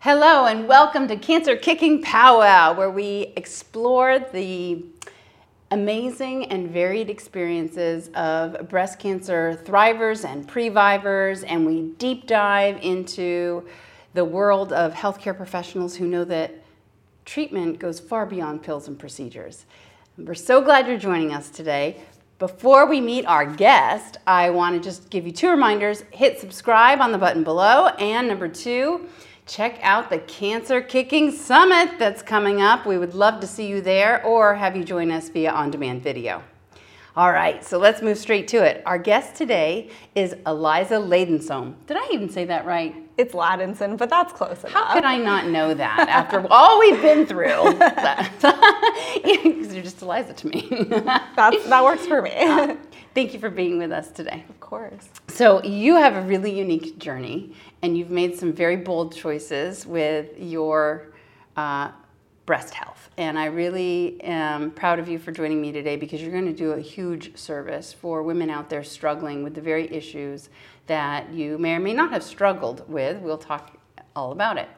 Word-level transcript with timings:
Hello, 0.00 0.46
and 0.46 0.68
welcome 0.68 1.08
to 1.08 1.16
Cancer 1.16 1.56
Kicking 1.56 2.00
Powwow, 2.00 2.72
where 2.72 2.88
we 2.88 3.32
explore 3.34 4.20
the 4.20 4.84
amazing 5.72 6.44
and 6.52 6.70
varied 6.70 7.10
experiences 7.10 8.08
of 8.14 8.68
breast 8.68 9.00
cancer 9.00 9.60
thrivers 9.64 10.24
and 10.24 10.46
previvors, 10.46 11.42
and 11.42 11.66
we 11.66 11.82
deep 11.98 12.28
dive 12.28 12.78
into 12.80 13.66
the 14.14 14.24
world 14.24 14.72
of 14.72 14.94
healthcare 14.94 15.36
professionals 15.36 15.96
who 15.96 16.06
know 16.06 16.24
that 16.26 16.54
treatment 17.24 17.80
goes 17.80 17.98
far 17.98 18.24
beyond 18.24 18.62
pills 18.62 18.86
and 18.86 19.00
procedures. 19.00 19.66
We're 20.16 20.34
so 20.34 20.60
glad 20.60 20.86
you're 20.86 20.96
joining 20.96 21.32
us 21.32 21.50
today. 21.50 22.04
Before 22.38 22.86
we 22.86 23.00
meet 23.00 23.26
our 23.26 23.44
guest, 23.44 24.18
I 24.28 24.50
want 24.50 24.76
to 24.76 24.80
just 24.80 25.10
give 25.10 25.26
you 25.26 25.32
two 25.32 25.50
reminders. 25.50 26.04
Hit 26.12 26.38
subscribe 26.38 27.00
on 27.00 27.10
the 27.10 27.18
button 27.18 27.42
below, 27.42 27.88
and 27.98 28.28
number 28.28 28.46
two, 28.46 29.08
check 29.48 29.78
out 29.82 30.10
the 30.10 30.18
Cancer 30.18 30.82
Kicking 30.82 31.32
Summit 31.32 31.98
that's 31.98 32.22
coming 32.22 32.60
up. 32.60 32.84
We 32.84 32.98
would 32.98 33.14
love 33.14 33.40
to 33.40 33.46
see 33.46 33.66
you 33.66 33.80
there 33.80 34.22
or 34.24 34.54
have 34.54 34.76
you 34.76 34.84
join 34.84 35.10
us 35.10 35.30
via 35.30 35.50
on 35.50 35.70
demand 35.70 36.02
video. 36.02 36.42
All 37.16 37.32
right, 37.32 37.64
so 37.64 37.78
let's 37.78 38.00
move 38.00 38.16
straight 38.18 38.46
to 38.48 38.58
it. 38.58 38.82
Our 38.86 38.98
guest 38.98 39.34
today 39.34 39.90
is 40.14 40.36
Eliza 40.46 40.96
Ladensome. 40.96 41.74
Did 41.86 41.96
I 41.96 42.08
even 42.12 42.28
say 42.28 42.44
that 42.44 42.64
right? 42.64 42.94
It's 43.16 43.34
Ladinson, 43.34 43.96
but 43.96 44.08
that's 44.08 44.32
close 44.32 44.60
enough. 44.60 44.72
How 44.72 44.92
could 44.92 45.02
I 45.02 45.16
not 45.16 45.46
know 45.46 45.74
that 45.74 46.08
after 46.08 46.46
all 46.48 46.78
we've 46.78 47.02
been 47.02 47.26
through? 47.26 47.76
Because 49.24 49.74
you're 49.74 49.82
just 49.82 50.00
Eliza 50.02 50.32
to 50.34 50.46
me. 50.46 50.68
That's, 51.34 51.66
that 51.66 51.82
works 51.82 52.06
for 52.06 52.22
me. 52.22 52.32
Uh, 52.38 52.76
thank 53.18 53.34
you 53.34 53.40
for 53.40 53.50
being 53.50 53.78
with 53.78 53.90
us 53.90 54.12
today. 54.12 54.44
of 54.48 54.60
course. 54.60 55.08
So, 55.26 55.60
you 55.64 55.96
have 55.96 56.14
a 56.14 56.22
really 56.22 56.56
unique 56.56 57.00
journey, 57.00 57.52
and 57.82 57.98
you've 57.98 58.12
made 58.12 58.38
some 58.38 58.52
very 58.52 58.76
bold 58.76 59.12
choices 59.12 59.84
with 59.84 60.38
your 60.38 61.08
uh, 61.56 61.90
breast 62.46 62.74
health. 62.74 63.10
And 63.16 63.36
I 63.36 63.46
really 63.46 64.22
am 64.22 64.70
proud 64.70 65.00
of 65.00 65.08
you 65.08 65.18
for 65.18 65.32
joining 65.32 65.60
me 65.60 65.72
today 65.72 65.96
because 65.96 66.22
you're 66.22 66.30
going 66.30 66.46
to 66.46 66.52
do 66.52 66.70
a 66.74 66.80
huge 66.80 67.36
service 67.36 67.92
for 67.92 68.22
women 68.22 68.50
out 68.50 68.70
there 68.70 68.84
struggling 68.84 69.42
with 69.42 69.56
the 69.56 69.62
very 69.62 69.92
issues 69.92 70.48
that 70.86 71.28
you 71.32 71.58
may 71.58 71.74
or 71.74 71.80
may 71.80 71.94
not 71.94 72.12
have 72.12 72.22
struggled 72.22 72.88
with. 72.88 73.20
We'll 73.20 73.36
talk 73.36 73.76
all 74.14 74.30
about 74.30 74.58
it. 74.58 74.68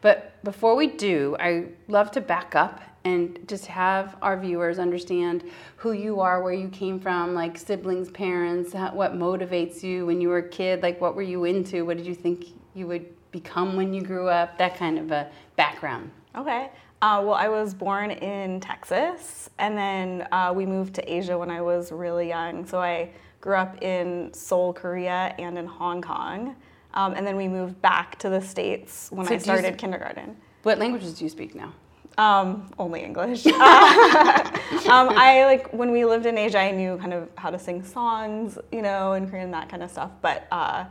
But 0.00 0.42
before 0.42 0.74
we 0.74 0.88
do, 0.88 1.36
I 1.38 1.66
love 1.86 2.10
to 2.10 2.20
back 2.20 2.56
up 2.56 2.82
and 3.04 3.38
just 3.46 3.66
have 3.66 4.16
our 4.22 4.38
viewers 4.38 4.78
understand 4.78 5.44
who 5.76 5.92
you 5.92 6.20
are, 6.20 6.42
where 6.42 6.52
you 6.52 6.68
came 6.68 6.98
from, 6.98 7.34
like 7.34 7.58
siblings, 7.58 8.10
parents, 8.10 8.72
what 8.72 9.14
motivates 9.14 9.82
you 9.82 10.06
when 10.06 10.20
you 10.20 10.28
were 10.28 10.38
a 10.38 10.48
kid, 10.48 10.82
like 10.82 11.00
what 11.00 11.14
were 11.14 11.22
you 11.22 11.44
into, 11.44 11.84
what 11.84 11.96
did 11.96 12.06
you 12.06 12.14
think 12.14 12.46
you 12.74 12.86
would 12.86 13.06
become 13.34 13.76
when 13.76 13.92
you 13.92 14.00
grew 14.00 14.28
up, 14.28 14.56
that 14.58 14.76
kind 14.76 14.98
of 14.98 15.10
a 15.10 15.28
background. 15.56 16.10
Okay. 16.36 16.70
Uh, 17.02 17.20
well, 17.22 17.34
I 17.34 17.48
was 17.48 17.74
born 17.74 18.12
in 18.12 18.60
Texas, 18.60 19.50
and 19.58 19.76
then 19.76 20.26
uh, 20.32 20.52
we 20.54 20.64
moved 20.64 20.94
to 20.94 21.12
Asia 21.12 21.36
when 21.36 21.50
I 21.50 21.60
was 21.60 21.92
really 21.92 22.28
young. 22.28 22.64
So 22.64 22.80
I 22.80 23.10
grew 23.40 23.56
up 23.56 23.82
in 23.82 24.32
Seoul, 24.32 24.72
Korea, 24.72 25.34
and 25.38 25.58
in 25.58 25.66
Hong 25.66 26.00
Kong. 26.00 26.56
Um, 26.94 27.14
and 27.14 27.26
then 27.26 27.36
we 27.36 27.48
moved 27.48 27.82
back 27.82 28.18
to 28.20 28.30
the 28.30 28.40
States 28.40 29.10
when 29.10 29.26
So 29.26 29.34
I 29.34 29.36
do 29.36 29.40
you 29.40 29.40
started 29.40 29.76
kindergarten. 29.76 30.36
What 30.62 30.78
languages 30.78 31.14
do 31.14 31.24
you 31.24 31.30
speak 31.30 31.54
now? 31.54 31.74
Um, 32.16 32.70
only 32.78 33.02
English. 33.02 33.46
um, 33.46 33.54
I 34.86 35.44
like 35.46 35.72
when 35.72 35.90
we 35.90 36.04
lived 36.04 36.26
in 36.26 36.38
Asia, 36.38 36.58
I 36.58 36.70
knew 36.70 36.96
kind 36.98 37.12
of 37.12 37.28
how 37.36 37.50
to 37.50 37.58
sing 37.58 37.82
songs, 37.82 38.58
you 38.70 38.82
know, 38.82 39.14
in 39.14 39.28
Korean 39.28 39.46
and 39.46 39.54
that 39.54 39.68
kind 39.68 39.82
of 39.82 39.90
stuff. 39.90 40.12
But 40.22 40.46
uh, 40.52 40.84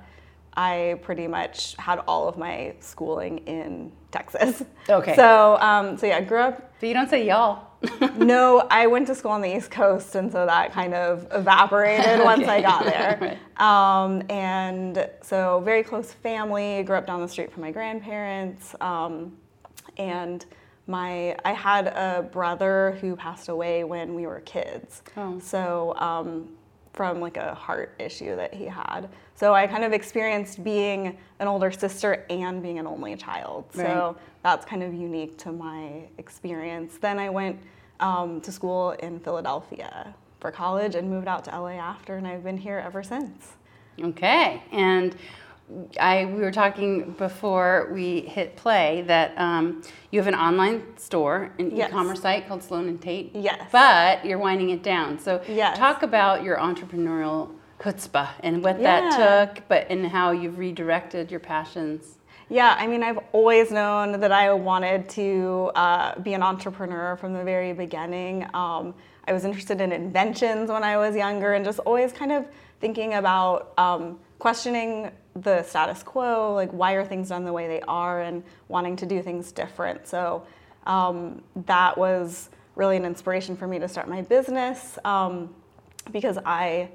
I 0.55 0.99
pretty 1.01 1.27
much 1.27 1.75
had 1.77 1.99
all 2.07 2.27
of 2.27 2.37
my 2.37 2.75
schooling 2.79 3.39
in 3.39 3.91
Texas. 4.11 4.63
Okay. 4.89 5.15
So, 5.15 5.57
um, 5.59 5.97
so 5.97 6.07
yeah, 6.07 6.17
I 6.17 6.21
grew 6.21 6.39
up. 6.39 6.73
But 6.79 6.87
you 6.87 6.93
don't 6.93 7.09
say 7.09 7.25
y'all. 7.27 7.67
No, 8.15 8.65
I 8.71 8.87
went 8.87 9.07
to 9.07 9.15
school 9.15 9.31
on 9.31 9.41
the 9.41 9.53
East 9.53 9.69
Coast, 9.69 10.15
and 10.15 10.31
so 10.31 10.45
that 10.45 10.71
kind 10.71 10.93
of 10.93 11.27
evaporated 11.31 12.19
once 12.23 12.47
I 12.47 12.61
got 12.61 12.85
there. 12.85 13.37
Um, 13.57 14.23
and 14.29 15.09
so, 15.21 15.61
very 15.65 15.83
close 15.83 16.13
family. 16.13 16.83
Grew 16.83 16.95
up 16.95 17.05
down 17.05 17.19
the 17.19 17.27
street 17.27 17.51
from 17.51 17.61
my 17.61 17.71
grandparents. 17.71 18.73
Um, 18.79 19.35
and 19.97 20.45
my 20.87 21.35
I 21.45 21.53
had 21.53 21.87
a 21.87 22.23
brother 22.31 22.97
who 23.01 23.15
passed 23.15 23.49
away 23.49 23.83
when 23.83 24.13
we 24.15 24.25
were 24.27 24.41
kids. 24.41 25.01
Oh. 25.17 25.39
So 25.39 25.95
um, 25.97 26.49
from 26.93 27.19
like 27.19 27.37
a 27.37 27.55
heart 27.55 27.95
issue 27.99 28.35
that 28.35 28.53
he 28.53 28.65
had. 28.65 29.09
So 29.35 29.53
I 29.53 29.65
kind 29.65 29.83
of 29.83 29.93
experienced 29.93 30.63
being 30.63 31.17
an 31.39 31.47
older 31.47 31.71
sister 31.71 32.25
and 32.29 32.61
being 32.61 32.77
an 32.77 32.85
only 32.85 33.15
child. 33.15 33.65
So 33.73 33.81
Right. 33.83 34.15
that's 34.43 34.63
kind 34.65 34.83
of 34.83 34.93
unique 34.93 35.37
to 35.39 35.51
my 35.51 36.03
experience. 36.19 36.97
Then 37.01 37.17
I 37.17 37.29
went 37.31 37.59
um, 37.99 38.41
to 38.41 38.51
school 38.51 38.91
in 38.91 39.19
Philadelphia 39.19 40.13
for 40.39 40.51
college 40.51 40.93
and 40.93 41.09
moved 41.09 41.27
out 41.27 41.45
to 41.45 41.51
LA 41.51 41.69
after, 41.79 42.17
and 42.17 42.27
I've 42.27 42.43
been 42.43 42.57
here 42.57 42.77
ever 42.85 43.01
since. 43.01 43.53
Okay, 43.99 44.61
and 44.71 45.15
I 45.99 46.25
we 46.25 46.41
were 46.41 46.51
talking 46.51 47.11
before 47.17 47.89
we 47.91 48.21
hit 48.21 48.55
play 48.55 49.03
that 49.07 49.33
um, 49.37 49.81
you 50.11 50.19
have 50.19 50.27
an 50.27 50.35
online 50.35 50.97
store, 50.97 51.51
an 51.59 51.75
Yes. 51.75 51.89
e-commerce 51.89 52.21
site 52.21 52.47
called 52.47 52.63
Sloan 52.63 52.87
and 52.87 53.01
Tate. 53.01 53.31
Yes. 53.35 53.69
But 53.71 54.25
you're 54.25 54.37
winding 54.39 54.69
it 54.69 54.83
down. 54.83 55.19
So 55.19 55.41
Yes. 55.47 55.77
talk 55.77 56.03
about 56.03 56.43
your 56.43 56.57
entrepreneurial 56.57 57.49
chutzpah 57.79 58.29
and 58.41 58.63
what 58.63 58.79
Yeah. 58.79 59.01
that 59.01 59.55
took, 59.55 59.67
but 59.67 59.87
and 59.89 60.07
how 60.07 60.31
you've 60.31 60.57
redirected 60.57 61.31
your 61.31 61.39
passions. 61.39 62.17
Yeah, 62.49 62.75
I 62.77 62.87
mean, 62.87 63.03
I've 63.03 63.19
always 63.31 63.71
known 63.71 64.19
that 64.19 64.31
I 64.31 64.53
wanted 64.53 65.09
to 65.09 65.71
uh, 65.75 66.19
be 66.19 66.33
an 66.33 66.43
entrepreneur 66.43 67.15
from 67.15 67.33
the 67.33 67.43
very 67.43 67.73
beginning. 67.73 68.43
Um, 68.53 68.93
I 69.27 69.33
was 69.33 69.43
interested 69.45 69.81
in 69.81 69.91
inventions 69.91 70.69
when 70.69 70.83
I 70.83 70.97
was 70.97 71.15
younger 71.15 71.53
and 71.53 71.63
just 71.65 71.79
always 71.79 72.11
kind 72.11 72.31
of 72.31 72.45
thinking 72.79 73.13
about 73.15 73.71
um, 73.77 74.19
questioning 74.39 75.09
the 75.35 75.63
status 75.63 76.03
quo, 76.03 76.53
like 76.53 76.71
why 76.71 76.93
are 76.93 77.05
things 77.05 77.29
done 77.29 77.43
the 77.43 77.53
way 77.53 77.67
they 77.67 77.81
are, 77.81 78.21
and 78.21 78.43
wanting 78.67 78.95
to 78.97 79.05
do 79.05 79.21
things 79.21 79.51
different. 79.51 80.07
So 80.07 80.45
um, 80.85 81.41
that 81.65 81.97
was 81.97 82.49
really 82.75 82.97
an 82.97 83.05
inspiration 83.05 83.55
for 83.55 83.67
me 83.67 83.79
to 83.79 83.87
start 83.87 84.07
my 84.07 84.21
business 84.21 84.97
um, 85.05 85.53
because 86.11 86.37
I 86.45 86.89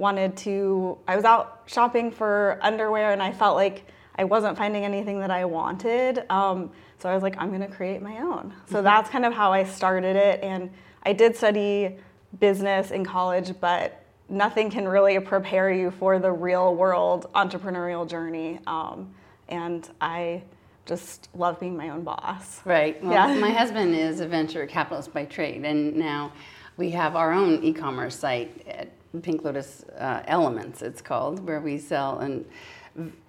wanted 0.00 0.34
to 0.34 0.96
i 1.06 1.14
was 1.14 1.26
out 1.26 1.62
shopping 1.66 2.10
for 2.10 2.58
underwear 2.62 3.12
and 3.12 3.22
i 3.22 3.30
felt 3.30 3.54
like 3.54 3.84
i 4.16 4.24
wasn't 4.24 4.56
finding 4.56 4.82
anything 4.82 5.20
that 5.20 5.30
i 5.30 5.44
wanted 5.44 6.24
um, 6.30 6.70
so 6.98 7.08
i 7.08 7.14
was 7.14 7.22
like 7.22 7.36
i'm 7.36 7.50
going 7.50 7.60
to 7.60 7.68
create 7.68 8.00
my 8.00 8.16
own 8.18 8.52
so 8.66 8.80
that's 8.80 9.10
kind 9.10 9.26
of 9.26 9.32
how 9.32 9.52
i 9.52 9.62
started 9.62 10.16
it 10.16 10.42
and 10.42 10.70
i 11.02 11.12
did 11.12 11.36
study 11.36 11.98
business 12.38 12.92
in 12.92 13.04
college 13.04 13.52
but 13.60 13.99
nothing 14.30 14.70
can 14.70 14.86
really 14.88 15.18
prepare 15.20 15.70
you 15.70 15.90
for 15.90 16.18
the 16.18 16.30
real 16.30 16.74
world 16.74 17.26
entrepreneurial 17.34 18.08
journey 18.08 18.58
um, 18.66 19.12
and 19.48 19.90
i 20.00 20.40
just 20.86 21.28
love 21.34 21.60
being 21.60 21.76
my 21.76 21.90
own 21.90 22.02
boss 22.02 22.60
Right. 22.64 23.02
Well, 23.02 23.12
Yeah. 23.12 23.34
my 23.38 23.50
husband 23.62 23.94
is 23.94 24.20
a 24.20 24.26
venture 24.26 24.66
capitalist 24.66 25.12
by 25.12 25.24
trade, 25.24 25.64
and 25.64 25.94
now 25.94 26.32
we 26.76 26.90
have 26.90 27.14
our 27.16 27.32
own 27.32 27.62
e-commerce 27.62 28.16
site 28.18 28.66
at 28.66 28.88
Pink 29.22 29.44
Lotus 29.44 29.84
uh, 29.98 30.22
Elements. 30.26 30.82
It's 30.82 31.02
called 31.02 31.46
where 31.46 31.60
we 31.60 31.78
sell 31.78 32.18
and 32.20 32.44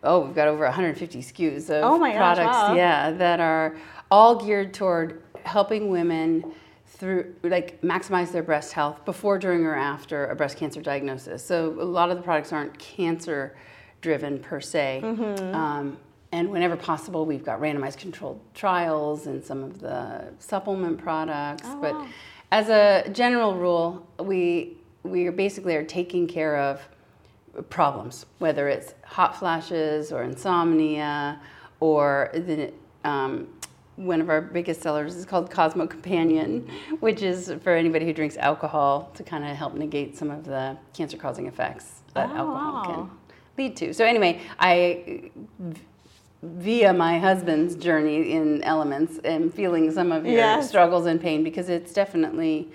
oh, 0.04 0.22
we've 0.22 0.34
got 0.36 0.48
over 0.48 0.64
150 0.64 1.22
SKUs 1.22 1.70
of 1.70 1.84
Oh 1.84 1.98
my 2.00 2.10
gosh, 2.14 2.38
products. 2.38 2.58
wow. 2.58 2.76
Yeah, 2.76 3.12
that 3.12 3.40
are 3.40 3.76
all 4.10 4.44
geared 4.44 4.74
toward 4.74 5.22
helping 5.44 5.90
women 5.90 6.54
through 6.92 7.34
like 7.44 7.82
maximize 7.82 8.32
their 8.32 8.44
breast 8.44 8.74
health 8.74 9.04
before, 9.06 9.40
during, 9.40 9.66
or 9.66 9.76
after 9.76 10.28
a 10.28 10.36
breast 10.36 10.58
cancer 10.58 10.82
diagnosis. 10.82 11.44
So 11.44 11.76
a 11.80 11.84
lot 11.84 12.12
of 12.12 12.18
the 12.18 12.24
products 12.24 12.52
aren't 12.52 12.78
cancer 12.78 13.56
driven 14.02 14.40
per 14.40 14.60
se. 14.60 15.02
Mm-hmm. 15.04 15.56
Um, 15.56 15.98
and 16.34 16.50
whenever 16.50 16.76
possible, 16.76 17.26
we've 17.26 17.44
got 17.44 17.60
randomized 17.60 17.98
controlled 17.98 18.40
trials 18.54 19.28
and 19.28 19.44
some 19.44 19.64
of 19.64 19.80
the 19.80 20.34
supplement 20.40 20.98
products. 20.98 21.64
Oh, 21.66 21.82
but 21.82 21.94
wow. 21.94 22.08
as 22.52 22.70
a 22.70 23.10
general 23.12 23.56
rule, 23.56 24.06
we 24.20 24.78
we 25.04 25.28
are 25.28 25.32
basically 25.32 25.76
are 25.76 25.84
taking 25.84 26.28
care 26.28 26.58
of 26.58 26.88
problems, 27.70 28.26
whether 28.40 28.70
it's 28.70 28.94
hot 29.04 29.38
flashes 29.38 30.12
or 30.12 30.24
insomnia, 30.24 31.42
or 31.80 32.30
the 32.34 32.72
um, 33.04 33.48
one 33.98 34.22
of 34.22 34.30
our 34.30 34.42
biggest 34.42 34.82
sellers 34.82 35.16
is 35.16 35.26
called 35.26 35.52
Cosmo 35.52 35.86
Companion, 35.88 36.68
which 37.02 37.22
is 37.22 37.54
for 37.64 37.74
anybody 37.76 38.06
who 38.06 38.14
drinks 38.14 38.38
alcohol 38.38 39.12
to 39.16 39.24
kind 39.24 39.44
of 39.44 39.56
help 39.56 39.74
negate 39.76 40.18
some 40.18 40.32
of 40.32 40.46
the 40.46 40.78
cancer-causing 40.94 41.46
effects 41.48 42.02
that 42.14 42.30
Oh, 42.32 42.36
alcohol 42.38 42.74
wow. 42.74 42.84
can 42.86 43.12
lead 43.58 43.76
to. 43.78 43.94
So 43.94 44.06
anyway, 44.06 44.42
I 44.60 45.30
via 46.44 46.92
my 46.94 47.20
husband's 47.20 47.76
journey 47.76 48.32
in 48.32 48.64
elements 48.64 49.20
am 49.24 49.52
feeling 49.52 49.92
some 49.92 50.12
of 50.12 50.26
your 50.26 50.36
Yes. 50.36 50.70
struggles 50.70 51.06
and 51.06 51.22
pain 51.22 51.44
because 51.44 51.70
it's 51.70 51.94
definitely 51.94 52.70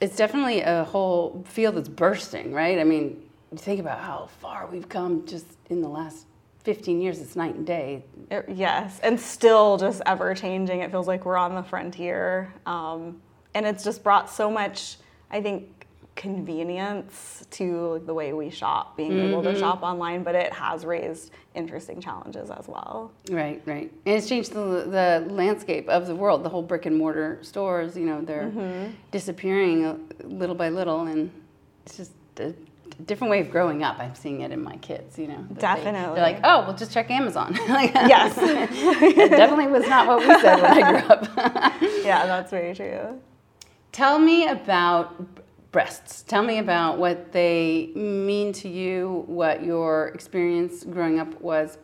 it's 0.00 0.16
definitely 0.16 0.62
a 0.62 0.82
whole 0.82 1.44
field 1.46 1.76
that's 1.76 1.88
bursting, 1.88 2.52
right? 2.52 2.80
I 2.80 2.84
mean, 2.84 3.22
you 3.52 3.58
think 3.58 3.78
about 3.78 4.00
how 4.00 4.28
far 4.40 4.66
we've 4.66 4.88
come 4.88 5.24
just 5.26 5.46
in 5.70 5.80
the 5.80 5.88
last 5.88 6.26
15 6.64 7.00
years, 7.00 7.20
it's 7.20 7.34
night 7.36 7.54
and 7.54 7.66
day. 7.66 8.04
It- 8.30 8.46
yes, 8.48 9.00
and 9.02 9.18
still 9.18 9.76
just 9.76 10.00
ever 10.06 10.34
changing. 10.34 10.80
It 10.80 10.90
feels 10.90 11.06
like 11.08 11.24
we're 11.24 11.36
on 11.36 11.54
the 11.54 11.62
frontier. 11.62 12.52
Um, 12.66 13.20
and 13.54 13.66
it's 13.66 13.84
just 13.84 14.02
brought 14.04 14.30
so 14.30 14.50
much, 14.50 14.96
I 15.30 15.42
think, 15.42 15.86
convenience 16.14 17.44
to 17.50 18.02
the 18.06 18.12
way 18.14 18.32
we 18.32 18.50
shop, 18.50 18.96
being 18.96 19.18
able 19.18 19.42
to 19.42 19.58
shop 19.58 19.82
online, 19.82 20.22
but 20.22 20.34
it 20.34 20.52
has 20.52 20.84
raised 20.84 21.30
interesting 21.54 22.00
challenges 22.00 22.50
as 22.50 22.68
well. 22.68 23.10
Right, 23.30 23.62
right. 23.66 23.90
And 24.06 24.16
it's 24.16 24.28
changed 24.28 24.52
the, 24.52 24.86
the 25.26 25.26
landscape 25.32 25.88
of 25.88 26.06
the 26.06 26.14
world. 26.14 26.44
The 26.44 26.48
whole 26.48 26.62
brick 26.62 26.86
and 26.86 26.96
mortar 26.96 27.38
stores, 27.42 27.96
you 27.96 28.04
know, 28.04 28.20
they're 28.20 28.92
disappearing 29.10 29.84
uh, 29.84 29.96
little 30.24 30.54
by 30.54 30.68
little. 30.68 31.02
And 31.06 31.30
it's 31.86 31.96
just 31.96 32.12
a 32.38 32.54
different 33.02 33.30
way 33.30 33.40
of 33.40 33.50
growing 33.50 33.82
up. 33.82 33.98
I'm 33.98 34.14
seeing 34.14 34.40
it 34.42 34.50
in 34.52 34.62
my 34.62 34.76
kids, 34.76 35.18
you 35.18 35.28
know. 35.28 35.44
that 35.50 35.54
they- 35.54 35.60
Definitely. 35.60 36.14
They're 36.14 36.24
like, 36.32 36.40
oh, 36.44 36.60
well, 36.62 36.74
just 36.76 36.92
check 36.92 37.10
Amazon. 37.10 37.58
Like, 37.68 37.92
Yes. 37.94 38.36
it 38.38 39.30
definitely 39.30 39.68
was 39.68 39.86
not 39.88 40.06
what 40.06 40.18
we 40.20 40.26
said 40.40 40.60
when 40.62 40.84
I 40.84 40.90
grew 40.90 41.08
up. 41.08 41.28
yeah, 42.04 42.26
that's 42.26 42.50
very 42.50 42.74
true. 42.74 43.20
Tell 43.92 44.18
me 44.18 44.46
about 44.48 45.14
breasts. 45.72 46.22
Tell 46.22 46.42
me 46.42 46.58
about 46.58 46.98
what 46.98 47.32
they 47.32 47.90
mean 47.94 48.52
to 48.54 48.68
you, 48.68 49.24
what 49.26 49.62
your 49.64 50.08
experience 50.08 50.84
growing 50.84 51.18
up 51.18 51.40
was 51.40 51.78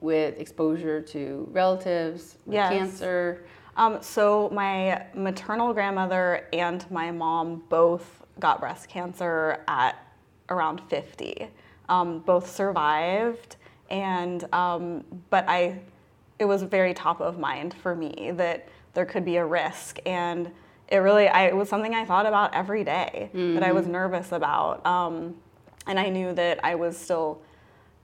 with 0.00 0.38
exposure 0.38 1.00
to 1.00 1.48
relatives, 1.52 2.36
with 2.46 2.54
Yes. 2.54 2.72
cancer. 2.72 3.44
Um, 3.76 4.02
so 4.02 4.50
my 4.52 5.06
maternal 5.14 5.72
grandmother 5.72 6.46
and 6.52 6.84
my 6.90 7.10
mom 7.12 7.62
both 7.68 8.22
got 8.40 8.60
breast 8.60 8.88
cancer 8.88 9.62
at 9.68 9.96
around 10.48 10.80
50. 10.88 11.48
Um, 11.88 12.20
both 12.20 12.48
survived, 12.50 13.56
and 13.90 14.44
um, 14.54 15.04
but 15.30 15.44
I, 15.48 15.80
it 16.38 16.44
was 16.44 16.62
very 16.62 16.94
top 16.94 17.20
of 17.20 17.38
mind 17.38 17.74
for 17.74 17.94
me 17.94 18.30
that 18.34 18.68
there 18.94 19.04
could 19.04 19.24
be 19.24 19.36
a 19.36 19.44
risk, 19.44 19.98
and 20.06 20.50
it 20.88 20.98
really, 20.98 21.28
I, 21.28 21.46
it 21.48 21.56
was 21.56 21.68
something 21.68 21.94
I 21.94 22.04
thought 22.04 22.24
about 22.26 22.54
every 22.54 22.84
day 22.84 23.30
that 23.54 23.62
I 23.62 23.72
was 23.72 23.86
nervous 23.86 24.32
about, 24.32 24.84
um, 24.86 25.34
and 25.86 25.98
I 25.98 26.08
knew 26.08 26.32
that 26.34 26.64
I 26.64 26.76
was 26.76 26.96
still 26.96 27.42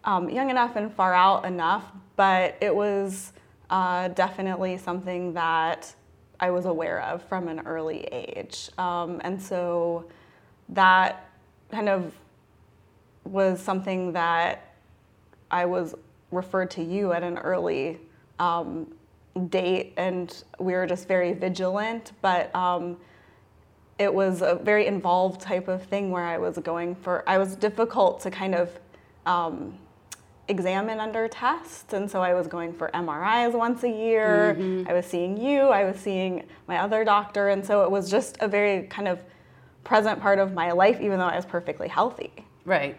um, 0.05 0.29
young 0.29 0.51
enough 0.51 0.77
and 0.77 0.93
far 0.93 1.15
out 1.15 1.45
enough, 1.45 1.85
but 2.17 2.57
it 2.61 2.75
was 2.75 3.33
uh, 3.71 4.09
definitely 4.09 4.77
something 4.79 5.35
that 5.35 5.95
I 6.41 6.51
was 6.51 6.67
aware 6.67 7.01
of 7.03 7.23
from 7.23 7.49
an 7.49 7.61
early 7.67 8.01
age. 8.13 8.71
Um, 8.79 9.21
and 9.25 9.41
so 9.41 10.07
that 10.71 11.29
kind 11.71 11.89
of 11.89 12.13
was 13.29 13.61
something 13.61 14.13
that 14.13 14.75
I 15.51 15.65
was 15.65 15.95
referred 16.31 16.71
to 16.73 16.83
you 16.83 17.13
at 17.13 17.23
an 17.23 17.39
early 17.39 17.99
um, 18.39 18.93
date, 19.49 19.95
and 19.97 20.45
we 20.59 20.73
were 20.73 20.87
just 20.87 21.09
very 21.09 21.33
vigilant. 21.33 22.13
But 22.21 22.55
um, 22.55 22.97
it 23.99 24.13
was 24.13 24.43
a 24.43 24.57
very 24.57 24.87
involved 24.87 25.41
type 25.41 25.69
of 25.69 25.83
thing 25.85 26.11
where 26.11 26.25
I 26.25 26.39
was 26.39 26.59
going 26.59 26.95
for, 26.95 27.29
I 27.29 27.39
was 27.39 27.57
difficult 27.57 28.21
to 28.21 28.31
kind 28.31 28.55
of 28.55 28.79
um, 29.27 29.75
examine 30.49 31.01
under 31.01 31.29
tests. 31.29 31.93
And 31.93 32.11
so 32.11 32.23
I 32.23 32.35
was 32.35 32.47
going 32.47 32.73
for 32.73 32.91
MRIs 32.95 33.53
once 33.53 33.83
a 33.83 33.89
year. 33.89 34.57
I 34.89 34.93
was 34.93 35.05
seeing 35.05 35.37
you, 35.37 35.63
I 35.63 35.85
was 35.85 35.97
seeing 35.97 36.45
my 36.67 36.79
other 36.79 37.05
doctor. 37.05 37.49
And 37.49 37.65
so 37.65 37.83
it 37.83 37.91
was 37.91 38.11
just 38.11 38.39
a 38.41 38.49
very 38.49 38.87
kind 38.87 39.09
of 39.09 39.23
present 39.85 40.21
part 40.21 40.39
of 40.39 40.55
my 40.55 40.73
life, 40.73 41.01
even 41.01 41.19
though 41.19 41.27
I 41.27 41.37
was 41.37 41.47
perfectly 41.47 41.89
healthy. 41.89 42.33
Right. 42.65 42.97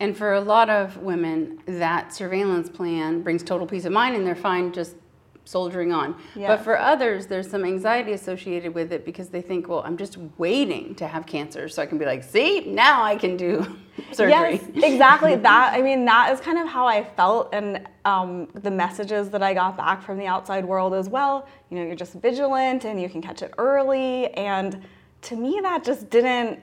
And 0.00 0.16
for 0.16 0.32
a 0.32 0.40
lot 0.40 0.70
of 0.70 0.96
women, 0.96 1.60
that 1.66 2.12
surveillance 2.12 2.68
plan 2.68 3.22
brings 3.22 3.42
total 3.42 3.66
peace 3.66 3.84
of 3.84 3.92
mind 3.92 4.16
and 4.16 4.26
they're 4.26 4.34
fine 4.34 4.72
just 4.72 4.96
soldiering 5.44 5.92
on. 5.92 6.14
Yeah. 6.34 6.48
But 6.48 6.64
for 6.64 6.78
others, 6.78 7.26
there's 7.26 7.50
some 7.50 7.64
anxiety 7.64 8.12
associated 8.12 8.72
with 8.74 8.92
it 8.92 9.04
because 9.04 9.28
they 9.28 9.42
think, 9.42 9.68
well, 9.68 9.82
I'm 9.84 9.96
just 9.96 10.16
waiting 10.38 10.94
to 10.96 11.06
have 11.06 11.26
cancer 11.26 11.68
so 11.68 11.82
I 11.82 11.86
can 11.86 11.98
be 11.98 12.04
like, 12.04 12.22
see, 12.22 12.60
now 12.60 13.02
I 13.02 13.16
can 13.16 13.36
do 13.36 13.66
surgery. 14.12 14.60
Yes, 14.74 14.84
exactly. 14.84 15.34
that 15.48 15.74
I 15.74 15.82
mean, 15.82 16.04
that 16.04 16.32
is 16.32 16.40
kind 16.40 16.58
of 16.58 16.68
how 16.68 16.86
I 16.86 17.02
felt, 17.02 17.50
and 17.52 17.86
um, 18.04 18.48
the 18.54 18.70
messages 18.70 19.28
that 19.30 19.42
I 19.42 19.52
got 19.54 19.76
back 19.76 20.02
from 20.02 20.18
the 20.18 20.26
outside 20.26 20.64
world 20.64 20.94
as 20.94 21.08
well. 21.08 21.48
You 21.68 21.78
know, 21.78 21.84
you're 21.84 21.96
just 21.96 22.14
vigilant 22.14 22.84
and 22.84 23.00
you 23.00 23.08
can 23.08 23.20
catch 23.20 23.42
it 23.42 23.52
early, 23.58 24.32
and 24.34 24.80
to 25.22 25.36
me, 25.36 25.58
that 25.62 25.84
just 25.84 26.10
didn't. 26.10 26.60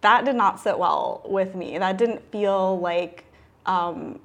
That 0.00 0.24
did 0.24 0.36
not 0.36 0.60
sit 0.60 0.78
well 0.78 1.22
with 1.24 1.54
me. 1.54 1.78
That 1.78 1.96
didn't 1.98 2.30
feel 2.30 2.78
like 2.78 3.24
um, 3.64 4.20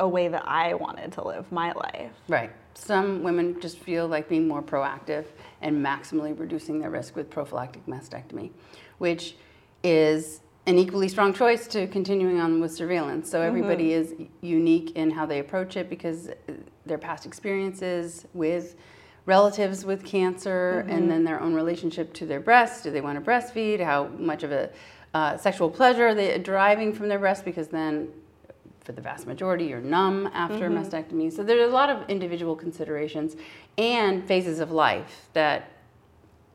a 0.00 0.08
way 0.08 0.28
that 0.28 0.46
I 0.46 0.74
wanted 0.74 1.12
to 1.12 1.26
live 1.26 1.50
my 1.52 1.72
life. 1.72 2.12
Right. 2.28 2.50
Some 2.74 3.22
women 3.22 3.60
just 3.60 3.78
feel 3.78 4.08
like 4.08 4.28
being 4.28 4.48
more 4.48 4.62
proactive 4.62 5.26
and 5.60 5.84
maximally 5.84 6.38
reducing 6.38 6.80
their 6.80 6.90
risk 6.90 7.14
with 7.16 7.30
prophylactic 7.30 7.86
mastectomy, 7.86 8.50
which 8.98 9.36
is 9.82 10.40
an 10.66 10.78
equally 10.78 11.08
strong 11.08 11.32
choice 11.34 11.66
to 11.68 11.86
continuing 11.88 12.40
on 12.40 12.60
with 12.60 12.72
surveillance. 12.72 13.30
So 13.30 13.42
everybody 13.42 13.92
is 13.92 14.14
unique 14.40 14.92
in 14.92 15.10
how 15.10 15.26
they 15.26 15.38
approach 15.40 15.76
it 15.76 15.90
because 15.90 16.30
their 16.86 16.98
past 16.98 17.26
experiences 17.26 18.26
with 18.32 18.74
relatives 19.26 19.84
with 19.84 20.04
cancer 20.04 20.84
and 20.88 21.10
then 21.10 21.24
their 21.24 21.40
own 21.40 21.54
relationship 21.54 22.12
to 22.14 22.26
their 22.26 22.40
breast. 22.40 22.84
Do 22.84 22.90
they 22.90 23.00
want 23.00 23.22
to 23.22 23.30
breastfeed? 23.30 23.82
How 23.82 24.06
much 24.18 24.42
of 24.42 24.52
a 24.52 24.70
uh, 25.14 25.36
sexual 25.36 25.70
pleasure 25.70 26.08
are 26.08 26.14
they 26.14 26.38
deriving 26.38 26.92
from 26.92 27.08
their 27.08 27.18
breast? 27.18 27.44
Because 27.44 27.68
then 27.68 28.08
for 28.80 28.92
the 28.92 29.00
vast 29.00 29.26
majority, 29.26 29.64
you're 29.64 29.80
numb 29.80 30.28
after 30.34 30.68
mastectomy. 30.68 31.32
So 31.32 31.42
there's 31.42 31.70
a 31.70 31.72
lot 31.72 31.88
of 31.88 32.08
individual 32.10 32.54
considerations 32.54 33.34
and 33.78 34.22
phases 34.26 34.60
of 34.60 34.72
life 34.72 35.28
that 35.32 35.70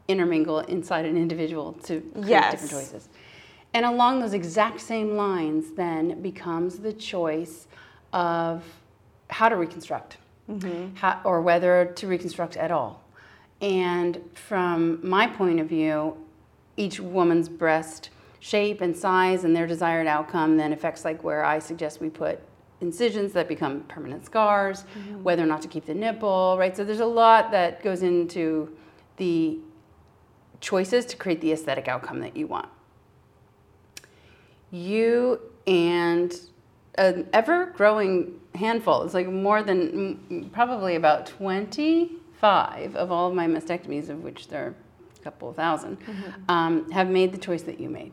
intermingle 0.08 0.60
inside 0.60 1.06
an 1.06 1.18
individual 1.18 1.74
to 1.74 2.02
create 2.02 2.28
Yes. 2.28 2.52
different 2.52 2.72
choices. 2.72 3.10
And 3.74 3.86
along 3.86 4.20
those 4.20 4.34
exact 4.34 4.82
same 4.82 5.16
lines, 5.16 5.72
then 5.72 6.22
becomes 6.22 6.80
the 6.80 6.94
choice 6.94 7.68
of 8.14 8.64
how 9.30 9.50
to 9.50 9.56
reconstruct, 9.56 10.18
Mm-hmm. 10.50 10.96
how, 10.96 11.22
or 11.24 11.42
whether 11.42 11.86
to 11.96 12.08
reconstruct 12.08 12.58
at 12.58 12.72
all. 12.72 13.04
And 13.62 14.20
from 14.34 15.00
my 15.08 15.28
point 15.28 15.60
of 15.60 15.68
view, 15.68 16.18
each 16.76 17.00
woman's 17.00 17.48
breast 17.48 18.10
shape 18.40 18.82
and 18.82 18.96
size 18.96 19.44
and 19.44 19.56
their 19.56 19.68
desired 19.68 20.08
outcome 20.08 20.58
then 20.58 20.74
affects 20.74 21.06
like 21.06 21.24
where 21.24 21.44
I 21.44 21.60
suggest 21.60 22.02
we 22.02 22.10
put 22.10 22.40
incisions 22.82 23.34
that 23.34 23.48
become 23.48 23.82
permanent 23.82 24.26
scars, 24.26 24.84
mm-hmm. 24.84 25.22
whether 25.24 25.44
or 25.44 25.46
not 25.46 25.62
to 25.62 25.68
keep 25.68 25.86
the 25.86 25.94
nipple, 25.94 26.56
right? 26.58 26.76
So 26.76 26.84
there's 26.84 27.02
a 27.02 27.06
lot 27.06 27.52
that 27.52 27.84
goes 27.84 28.02
into 28.02 28.76
the 29.18 29.60
choices 30.62 31.06
to 31.08 31.18
create 31.18 31.42
the 31.42 31.52
aesthetic 31.52 31.88
outcome 31.88 32.22
that 32.22 32.38
you 32.38 32.48
want. 32.48 32.70
You 34.72 35.42
and 35.68 36.34
an 37.00 37.28
ever 37.34 37.68
growing 37.78 38.40
handful, 38.54 39.04
it's 39.04 39.14
like 39.14 39.28
more 39.28 39.64
than 39.64 40.50
probably 40.54 40.96
about 40.96 41.26
25 41.26 42.96
of 42.96 43.12
all 43.12 43.30
of 43.30 43.36
my 43.36 43.48
mastectomies, 43.48 44.10
of 44.10 44.22
which 44.22 44.50
there 44.50 44.66
are 44.66 44.76
a 45.16 45.24
couple 45.24 45.50
of 45.50 45.58
1000 45.58 45.98
um, 46.50 46.92
have 46.92 47.10
made 47.10 47.32
the 47.32 47.38
choice 47.38 47.64
that 47.64 47.80
you 47.80 47.90
made. 47.90 48.12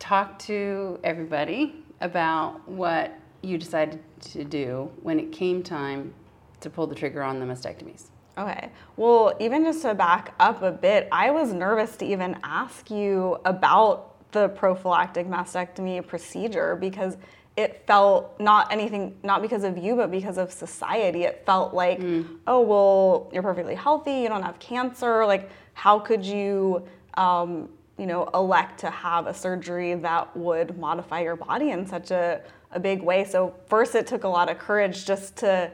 Talk 0.00 0.38
to 0.40 0.98
everybody 1.04 1.84
about 2.00 2.68
what 2.68 3.16
you 3.42 3.56
decided 3.58 4.00
to 4.20 4.44
do 4.44 4.90
when 5.02 5.20
it 5.20 5.30
came 5.30 5.62
time 5.62 6.12
to 6.60 6.68
pull 6.68 6.86
the 6.86 6.94
trigger 6.94 7.22
on 7.22 7.38
the 7.38 7.46
mastectomies. 7.46 8.08
Okay. 8.36 8.70
Well, 8.96 9.36
even 9.38 9.64
just 9.64 9.82
to 9.82 9.94
back 9.94 10.34
up 10.40 10.62
a 10.62 10.72
bit, 10.72 11.06
I 11.12 11.30
was 11.30 11.52
nervous 11.52 11.96
to 11.98 12.04
even 12.04 12.36
ask 12.42 12.90
you 12.90 13.38
about 13.44 14.32
the 14.32 14.48
prophylactic 14.48 15.28
mastectomy 15.28 16.04
procedure 16.04 16.74
because 16.74 17.16
it 17.56 17.84
felt 17.86 18.38
not 18.40 18.72
anything, 18.72 19.14
not 19.22 19.40
because 19.40 19.62
of 19.62 19.78
you, 19.78 19.94
but 19.94 20.10
because 20.10 20.38
of 20.38 20.50
society. 20.52 21.22
It 21.22 21.44
felt 21.46 21.72
like, 21.72 22.00
oh, 22.46 22.60
well, 22.60 23.30
you're 23.32 23.42
perfectly 23.44 23.76
healthy, 23.76 24.20
you 24.22 24.28
don't 24.28 24.42
have 24.42 24.58
cancer. 24.58 25.24
Like, 25.24 25.50
how 25.74 25.98
could 25.98 26.24
you, 26.24 26.84
um, 27.14 27.68
you 27.96 28.06
know, 28.06 28.28
elect 28.34 28.80
to 28.80 28.90
have 28.90 29.28
a 29.28 29.34
surgery 29.34 29.94
that 29.94 30.36
would 30.36 30.76
modify 30.78 31.20
your 31.20 31.36
body 31.36 31.70
in 31.70 31.86
such 31.86 32.10
a, 32.10 32.40
a 32.72 32.80
big 32.80 33.02
way? 33.02 33.24
So, 33.24 33.54
first, 33.66 33.94
it 33.94 34.06
took 34.06 34.24
a 34.24 34.28
lot 34.28 34.50
of 34.50 34.58
courage 34.58 35.06
just 35.06 35.36
to 35.36 35.70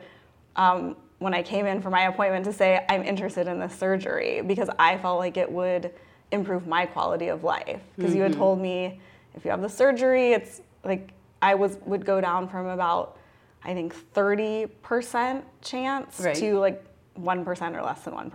um, 0.57 0.97
when 1.19 1.33
I 1.33 1.43
came 1.43 1.65
in 1.67 1.81
for 1.81 1.91
my 1.91 2.03
appointment 2.03 2.45
to 2.47 2.53
say 2.53 2.85
I'm 2.89 3.03
interested 3.03 3.47
in 3.47 3.59
this 3.59 3.75
surgery 3.75 4.43
because 4.43 4.69
I 4.79 4.99
felt 4.99 5.19
like 5.19 5.37
it 5.39 5.51
would 5.51 5.93
improve 6.31 6.67
my 6.67 6.85
quality 6.87 7.29
of 7.29 7.43
life. 7.43 7.81
Because 7.97 8.15
you 8.15 8.23
had 8.23 8.33
told 8.35 8.61
me 8.61 9.01
if 9.35 9.45
you 9.45 9.51
have 9.51 9.63
the 9.63 9.69
surgery, 9.69 10.33
it's 10.33 10.61
like 10.85 11.11
I 11.43 11.55
was 11.55 11.79
would 11.87 12.05
go 12.05 12.21
down 12.21 12.49
from 12.49 12.67
about 12.67 13.17
I 13.63 13.75
think 13.75 13.95
30% 14.15 15.43
chance 15.61 16.21
Right. 16.21 16.35
to 16.37 16.59
like 16.59 16.83
1% 17.19 17.77
or 17.77 17.83
less 17.83 18.01
than 18.03 18.15
one 18.15 18.31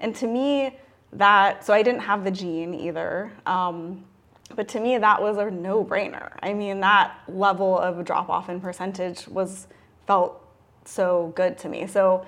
And 0.00 0.14
to 0.16 0.26
me, 0.26 0.78
that 1.12 1.64
so 1.64 1.74
I 1.74 1.82
didn't 1.82 2.00
have 2.00 2.24
the 2.24 2.30
gene 2.30 2.74
either. 2.74 3.30
Um, 3.46 4.04
but 4.54 4.68
to 4.68 4.80
me, 4.80 4.96
that 4.96 5.20
was 5.20 5.36
a 5.36 5.50
no 5.50 5.84
brainer. 5.84 6.32
I 6.42 6.54
mean, 6.54 6.80
that 6.80 7.18
level 7.28 7.78
of 7.78 8.02
drop 8.04 8.30
off 8.30 8.48
in 8.48 8.60
percentage 8.60 9.28
was 9.28 9.66
felt 10.06 10.42
so 10.84 11.32
good 11.36 11.58
to 11.58 11.68
me. 11.68 11.86
So 11.86 12.24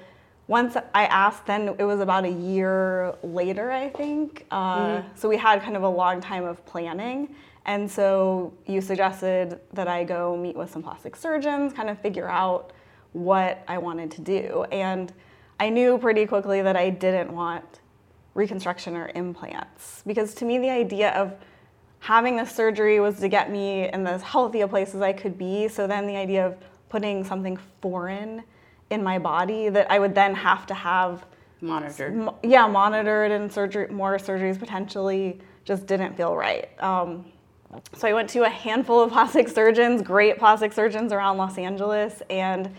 once 0.47 0.77
I 0.95 1.07
asked, 1.07 1.47
then 1.47 1.75
it 1.79 1.85
was 1.85 2.01
about 2.01 2.25
a 2.25 2.31
year 2.31 3.15
later, 3.23 3.71
I 3.71 3.89
think. 3.89 4.47
Uh, 4.51 4.79
mm-hmm. 4.79 5.09
So 5.15 5.29
we 5.29 5.37
had 5.37 5.63
kind 5.63 5.77
of 5.77 5.83
a 5.83 5.89
long 5.89 6.21
time 6.21 6.45
of 6.45 6.65
planning. 6.67 7.35
And 7.71 7.89
so 7.89 8.53
you 8.67 8.81
suggested 8.81 9.61
that 9.75 9.87
I 9.87 10.03
go 10.03 10.37
meet 10.37 10.57
with 10.57 10.73
some 10.73 10.83
plastic 10.83 11.15
surgeons, 11.15 11.73
kind 11.73 11.89
of 11.89 12.01
figure 12.01 12.29
out 12.29 12.73
what 13.13 13.63
I 13.69 13.79
wanted 13.79 14.11
to 14.11 14.23
do. 14.23 14.65
And 14.73 15.13
I 15.61 15.69
knew 15.69 15.97
pretty 15.97 16.27
quickly 16.27 16.63
that 16.63 16.75
I 16.75 16.91
didn't 16.91 17.33
want 17.33 17.79
reconstruction 18.35 18.97
or 18.97 19.13
implants 19.15 20.03
because 20.05 20.35
to 20.35 20.45
me, 20.45 20.59
the 20.59 20.69
idea 20.69 21.13
of 21.13 21.33
having 22.01 22.35
this 22.35 22.51
surgery 22.51 22.99
was 22.99 23.21
to 23.21 23.29
get 23.29 23.53
me 23.53 23.89
in 23.89 24.05
as 24.05 24.23
healthy 24.23 24.63
a 24.63 24.69
place 24.69 24.93
as 24.97 25.01
I 25.01 25.13
could 25.13 25.39
be. 25.39 25.69
So 25.69 25.87
then 25.87 26.09
the 26.09 26.17
idea 26.17 26.45
of 26.45 26.57
putting 26.89 27.23
something 27.23 27.57
foreign 27.81 28.43
in 28.91 29.01
my 29.05 29.21
body 29.21 29.69
that 29.69 29.89
I 29.89 30.01
would 30.01 30.17
then 30.17 30.35
have 30.35 30.67
to 30.67 30.75
have 30.75 31.25
monitored. 31.61 32.31
Yeah, 32.43 32.67
monitored 32.67 33.31
and 33.31 33.53
surgery, 33.53 33.87
more 33.93 34.17
surgeries 34.17 34.59
potentially 34.59 35.41
just 35.65 35.87
didn't 35.87 36.17
feel 36.17 36.35
right. 36.35 36.69
Um, 36.83 37.27
so 37.95 38.09
I 38.09 38.13
went 38.13 38.29
to 38.31 38.45
a 38.45 38.49
handful 38.49 39.01
of 39.01 39.13
plastic 39.13 39.49
surgeons, 39.49 40.03
great 40.03 40.39
plastic 40.39 40.73
surgeons 40.73 41.13
around 41.13 41.37
Los 41.39 41.59
Angeles, 41.59 42.23
and 42.29 42.75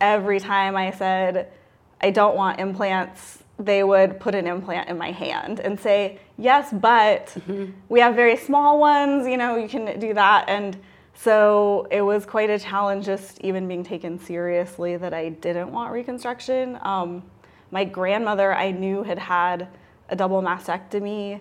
every 0.00 0.40
time 0.40 0.76
I 0.76 0.90
said, 0.90 1.52
I 2.00 2.10
don't 2.10 2.36
want 2.36 2.60
implants, 2.60 3.42
they 3.58 3.82
would 3.82 4.20
put 4.20 4.34
an 4.34 4.46
implant 4.46 4.88
in 4.88 4.96
my 4.96 5.10
hand 5.10 5.58
and 5.60 5.78
say, 5.78 6.20
Yes, 6.36 6.72
but 6.72 7.26
mm-hmm. 7.26 7.72
we 7.88 7.98
have 8.00 8.14
very 8.14 8.36
small 8.36 8.78
ones, 8.78 9.26
you 9.26 9.36
know, 9.36 9.56
you 9.56 9.68
can 9.68 9.98
do 9.98 10.14
that. 10.14 10.48
And 10.48 10.76
so 11.14 11.88
it 11.90 12.02
was 12.02 12.24
quite 12.24 12.48
a 12.48 12.58
challenge 12.60 13.06
just 13.06 13.40
even 13.40 13.66
being 13.66 13.82
taken 13.82 14.20
seriously 14.20 14.96
that 14.96 15.12
I 15.12 15.30
didn't 15.30 15.72
want 15.72 15.92
reconstruction. 15.92 16.78
Um, 16.82 17.24
my 17.72 17.84
grandmother, 17.84 18.54
I 18.54 18.70
knew, 18.70 19.02
had 19.02 19.18
had 19.18 19.66
a 20.10 20.14
double 20.14 20.40
mastectomy 20.40 21.40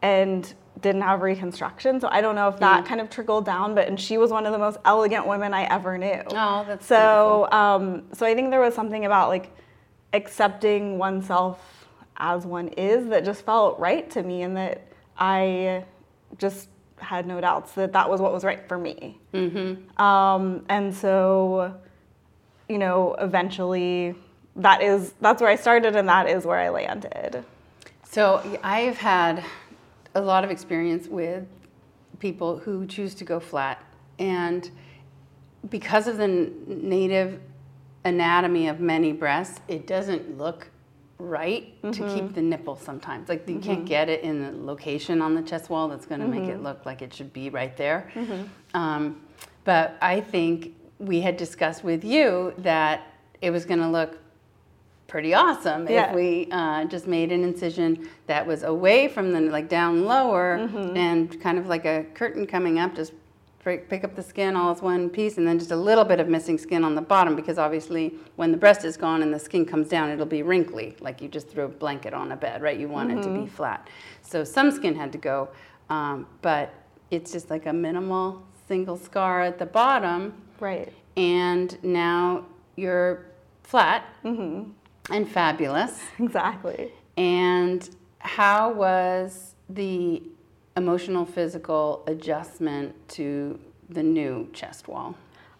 and 0.00 0.54
didn't 0.80 1.02
have 1.02 1.22
reconstruction. 1.22 2.00
So 2.00 2.08
I 2.10 2.20
don't 2.20 2.34
know 2.34 2.48
if 2.48 2.58
that 2.58 2.84
mm. 2.84 2.86
kind 2.86 3.00
of 3.00 3.10
trickled 3.10 3.44
down, 3.44 3.74
but 3.74 3.88
and 3.88 3.98
she 3.98 4.18
was 4.18 4.30
one 4.30 4.46
of 4.46 4.52
the 4.52 4.58
most 4.58 4.78
elegant 4.84 5.26
women 5.26 5.54
I 5.54 5.64
ever 5.64 5.98
knew. 5.98 6.22
Oh, 6.30 6.64
that's 6.66 6.86
so. 6.86 7.50
Um, 7.50 8.04
so 8.12 8.26
I 8.26 8.34
think 8.34 8.50
there 8.50 8.60
was 8.60 8.74
something 8.74 9.04
about 9.04 9.28
like 9.28 9.50
accepting 10.12 10.98
oneself 10.98 11.86
as 12.16 12.44
one 12.44 12.68
is 12.68 13.08
that 13.08 13.24
just 13.24 13.44
felt 13.44 13.78
right 13.78 14.10
to 14.10 14.22
me, 14.22 14.42
and 14.42 14.56
that 14.56 14.86
I 15.16 15.84
just 16.36 16.68
had 16.96 17.26
no 17.26 17.40
doubts 17.40 17.72
that 17.72 17.92
that 17.92 18.10
was 18.10 18.20
what 18.20 18.32
was 18.32 18.44
right 18.44 18.66
for 18.66 18.76
me. 18.76 19.18
Mm-hmm. 19.32 20.02
Um, 20.02 20.64
and 20.68 20.94
so, 20.94 21.74
you 22.68 22.78
know, 22.78 23.14
eventually, 23.20 24.14
that 24.56 24.82
is 24.82 25.14
that's 25.20 25.40
where 25.40 25.50
I 25.50 25.56
started, 25.56 25.96
and 25.96 26.08
that 26.08 26.28
is 26.28 26.44
where 26.44 26.58
I 26.58 26.68
landed. 26.68 27.44
So 28.10 28.58
I've 28.62 28.96
had 28.96 29.44
a 30.18 30.26
lot 30.26 30.44
of 30.44 30.50
experience 30.50 31.08
with 31.08 31.44
people 32.18 32.58
who 32.58 32.86
choose 32.86 33.14
to 33.14 33.24
go 33.24 33.40
flat, 33.40 33.82
and 34.18 34.70
because 35.70 36.06
of 36.06 36.16
the 36.16 36.28
native 36.66 37.40
anatomy 38.04 38.68
of 38.68 38.80
many 38.80 39.12
breasts, 39.12 39.60
it 39.68 39.86
doesn't 39.86 40.38
look 40.38 40.68
right 41.18 41.74
mm-hmm. 41.82 41.90
to 41.90 42.14
keep 42.14 42.24
mm-hmm. 42.24 42.34
the 42.34 42.42
nipple 42.42 42.76
sometimes. 42.76 43.28
Like 43.28 43.48
you 43.48 43.56
mm-hmm. 43.56 43.64
can't 43.64 43.84
get 43.86 44.08
it 44.08 44.22
in 44.22 44.42
the 44.42 44.52
location 44.52 45.20
on 45.20 45.34
the 45.34 45.42
chest 45.42 45.68
wall 45.68 45.88
that's 45.88 46.06
going 46.06 46.20
to 46.20 46.26
mm-hmm. 46.26 46.40
make 46.40 46.48
it 46.48 46.54
mm-hmm. 46.54 46.64
look 46.64 46.86
like 46.86 47.02
it 47.02 47.12
should 47.12 47.32
be 47.32 47.50
right 47.50 47.76
there. 47.76 48.10
Mm-hmm. 48.14 48.44
Um, 48.74 49.20
but 49.64 49.98
I 50.00 50.20
think 50.20 50.74
we 50.98 51.20
had 51.20 51.36
discussed 51.36 51.84
with 51.84 52.04
you 52.04 52.54
that 52.58 53.02
it 53.40 53.50
was 53.50 53.64
going 53.64 53.80
to 53.80 53.88
look 53.88 54.18
pretty 55.08 55.32
awesome 55.32 55.88
yeah. 55.88 56.10
if 56.10 56.14
we 56.14 56.46
uh, 56.52 56.84
just 56.84 57.06
made 57.06 57.32
an 57.32 57.42
incision 57.42 58.08
that 58.26 58.46
was 58.46 58.62
away 58.62 59.08
from 59.08 59.32
the 59.32 59.40
like 59.40 59.68
down 59.68 60.04
lower 60.04 60.56
and 60.94 61.40
kind 61.40 61.58
of 61.58 61.66
like 61.66 61.86
a 61.86 62.04
curtain 62.14 62.46
coming 62.46 62.78
up 62.78 62.94
just 62.94 63.12
pick 63.64 64.04
up 64.04 64.14
the 64.14 64.22
skin 64.22 64.56
all 64.56 64.70
as 64.70 64.80
one 64.80 65.10
piece 65.10 65.36
and 65.36 65.46
then 65.46 65.58
just 65.58 65.70
a 65.70 65.76
little 65.76 66.04
bit 66.04 66.20
of 66.20 66.28
missing 66.28 66.56
skin 66.56 66.84
on 66.84 66.94
the 66.94 67.02
bottom 67.02 67.34
because 67.36 67.58
obviously 67.58 68.14
when 68.36 68.50
the 68.50 68.56
breast 68.56 68.84
is 68.84 68.96
gone 68.96 69.22
and 69.22 69.32
the 69.32 69.38
skin 69.38 69.64
comes 69.64 69.88
down 69.88 70.10
it'll 70.10 70.24
be 70.24 70.42
wrinkly 70.42 70.96
like 71.00 71.20
you 71.20 71.28
just 71.28 71.48
threw 71.48 71.64
a 71.64 71.68
blanket 71.68 72.14
on 72.14 72.32
a 72.32 72.36
bed 72.36 72.62
right 72.62 72.78
you 72.78 72.88
want 72.88 73.10
mm-hmm. 73.10 73.18
it 73.18 73.22
to 73.22 73.28
be 73.28 73.38
mm-hmm. 73.40 73.46
flat 73.46 73.88
so 74.22 74.44
some 74.44 74.70
skin 74.70 74.94
had 74.94 75.12
to 75.12 75.18
go 75.18 75.48
um, 75.90 76.26
but 76.42 76.72
it's 77.10 77.32
just 77.32 77.50
like 77.50 77.66
a 77.66 77.72
minimal 77.72 78.42
single 78.68 78.96
scar 78.96 79.42
at 79.42 79.58
the 79.58 79.66
bottom 79.66 80.32
right 80.60 80.92
and 81.16 81.82
now 81.82 82.44
you're 82.76 83.26
flat 83.64 84.06
mm-hmm. 84.24 84.70
And 85.10 85.28
fabulous 85.28 86.00
exactly 86.18 86.92
and 87.16 87.90
how 88.20 88.72
was 88.72 89.54
the 89.68 90.22
emotional 90.76 91.26
physical 91.26 92.04
adjustment 92.06 92.94
to 93.08 93.58
the 93.90 94.02
new 94.02 94.48
chest 94.52 94.88
wall? 94.88 95.14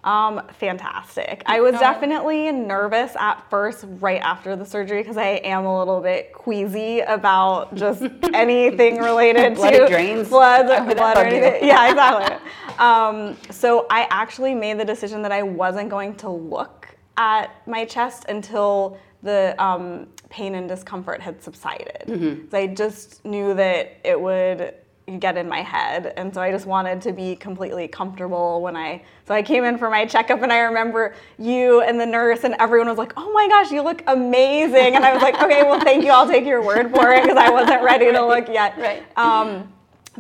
Um, 0.04 0.40
fantastic. 0.54 1.42
I 1.44 1.60
was 1.60 1.72
definitely 1.72 2.52
nervous 2.52 3.16
at 3.16 3.44
first, 3.50 3.84
right 3.98 4.22
after 4.22 4.54
the 4.54 4.64
surgery, 4.64 5.02
because 5.02 5.16
I 5.16 5.40
am 5.42 5.66
a 5.66 5.78
little 5.78 6.00
bit 6.00 6.32
queasy 6.32 7.00
about 7.00 7.74
just 7.74 8.02
anything 8.32 8.98
related 8.98 9.56
blood 9.56 9.70
to 9.70 9.88
drains. 9.88 10.28
blood, 10.28 10.66
blood 10.66 11.16
or 11.16 11.24
anything. 11.24 11.66
Yeah, 11.66 11.90
exactly. 11.90 12.48
um, 12.78 13.36
so 13.50 13.86
I 13.90 14.06
actually 14.10 14.54
made 14.54 14.78
the 14.78 14.84
decision 14.84 15.20
that 15.22 15.32
I 15.32 15.42
wasn't 15.42 15.88
going 15.90 16.14
to 16.16 16.28
look 16.30 16.88
at 17.16 17.66
my 17.66 17.84
chest 17.84 18.24
until 18.28 18.96
the 19.22 19.54
um, 19.62 20.06
pain 20.30 20.54
and 20.54 20.68
discomfort 20.68 21.20
had 21.20 21.42
subsided. 21.42 22.04
Mm-hmm. 22.06 22.50
So 22.50 22.58
I 22.58 22.66
just 22.68 23.24
knew 23.24 23.54
that 23.54 23.98
it 24.04 24.20
would 24.20 24.74
get 25.16 25.36
in 25.36 25.48
my 25.48 25.62
head. 25.62 26.12
And 26.16 26.34
so 26.34 26.42
i 26.42 26.50
just 26.50 26.66
wanted 26.66 27.00
to 27.02 27.12
be 27.12 27.34
completely 27.36 27.88
comfortable 27.88 28.60
when 28.60 28.76
i 28.76 29.02
so 29.26 29.34
i 29.34 29.42
came 29.42 29.64
in 29.64 29.78
for 29.78 29.88
my 29.88 30.04
checkup 30.04 30.42
and 30.42 30.52
i 30.52 30.58
remember 30.58 31.14
you 31.38 31.80
and 31.80 31.98
the 31.98 32.04
nurse 32.04 32.44
and 32.44 32.54
everyone 32.58 32.88
was 32.88 32.98
like 32.98 33.14
oh 33.16 33.32
my 33.32 33.48
gosh 33.48 33.70
you 33.70 33.82
look 33.82 34.02
amazing. 34.06 34.96
And 34.96 35.04
i 35.04 35.14
was 35.14 35.22
like 35.22 35.34
okay 35.42 35.62
well 35.62 35.80
thank 35.80 36.04
you. 36.04 36.10
I'll 36.10 36.28
take 36.28 36.44
your 36.44 36.62
word 36.62 36.90
for 36.90 37.12
it 37.12 37.22
because 37.22 37.38
i 37.38 37.48
wasn't 37.48 37.82
ready 37.82 38.12
to 38.12 38.26
look 38.26 38.48
yet. 38.48 38.76
Right. 38.76 39.02
Um, 39.16 39.72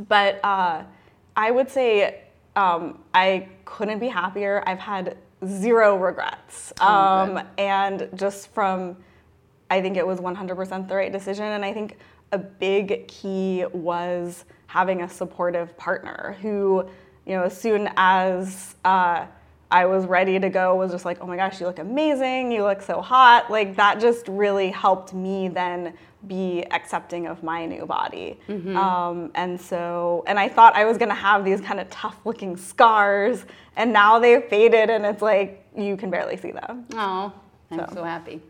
but 0.08 0.40
uh, 0.42 0.84
i 1.36 1.50
would 1.50 1.70
say 1.70 2.22
um, 2.56 3.00
i 3.12 3.48
couldn't 3.66 3.98
be 3.98 4.08
happier. 4.08 4.62
I've 4.66 4.78
had 4.78 5.18
zero 5.46 5.96
regrets 5.96 6.72
oh, 6.80 6.86
um, 6.86 7.40
and 7.58 8.08
just 8.14 8.52
from 8.52 8.96
i 9.70 9.80
think 9.80 9.96
it 9.96 10.06
was 10.06 10.18
100% 10.18 10.88
the 10.88 10.94
right 10.94 11.12
decision 11.12 11.44
and 11.44 11.64
i 11.64 11.72
think 11.72 11.96
a 12.32 12.38
big 12.38 13.08
key 13.08 13.64
was 13.72 14.44
having 14.66 15.02
a 15.02 15.08
supportive 15.08 15.76
partner 15.76 16.36
who, 16.42 16.86
you 17.26 17.34
know, 17.34 17.44
as 17.44 17.58
soon 17.58 17.88
as 17.96 18.76
uh, 18.84 19.26
I 19.70 19.86
was 19.86 20.06
ready 20.06 20.38
to 20.38 20.48
go, 20.48 20.76
was 20.76 20.92
just 20.92 21.04
like, 21.04 21.18
oh 21.20 21.26
my 21.26 21.36
gosh, 21.36 21.60
you 21.60 21.66
look 21.66 21.78
amazing, 21.78 22.52
you 22.52 22.62
look 22.62 22.82
so 22.82 23.00
hot. 23.00 23.50
Like 23.50 23.76
that 23.76 24.00
just 24.00 24.28
really 24.28 24.70
helped 24.70 25.14
me 25.14 25.48
then 25.48 25.94
be 26.26 26.64
accepting 26.70 27.26
of 27.26 27.42
my 27.42 27.64
new 27.64 27.86
body. 27.86 28.38
Mm-hmm. 28.48 28.76
Um, 28.76 29.30
and 29.34 29.60
so, 29.60 30.24
and 30.26 30.38
I 30.38 30.48
thought 30.48 30.74
I 30.74 30.84
was 30.84 30.98
gonna 30.98 31.14
have 31.14 31.44
these 31.44 31.60
kind 31.60 31.78
of 31.78 31.88
tough 31.90 32.16
looking 32.24 32.56
scars, 32.56 33.46
and 33.76 33.92
now 33.92 34.18
they've 34.18 34.44
faded, 34.44 34.90
and 34.90 35.06
it's 35.06 35.22
like 35.22 35.64
you 35.76 35.96
can 35.96 36.10
barely 36.10 36.36
see 36.36 36.50
them. 36.50 36.86
Oh, 36.94 37.32
I'm 37.70 37.78
so, 37.88 37.94
so 37.94 38.04
happy. 38.04 38.42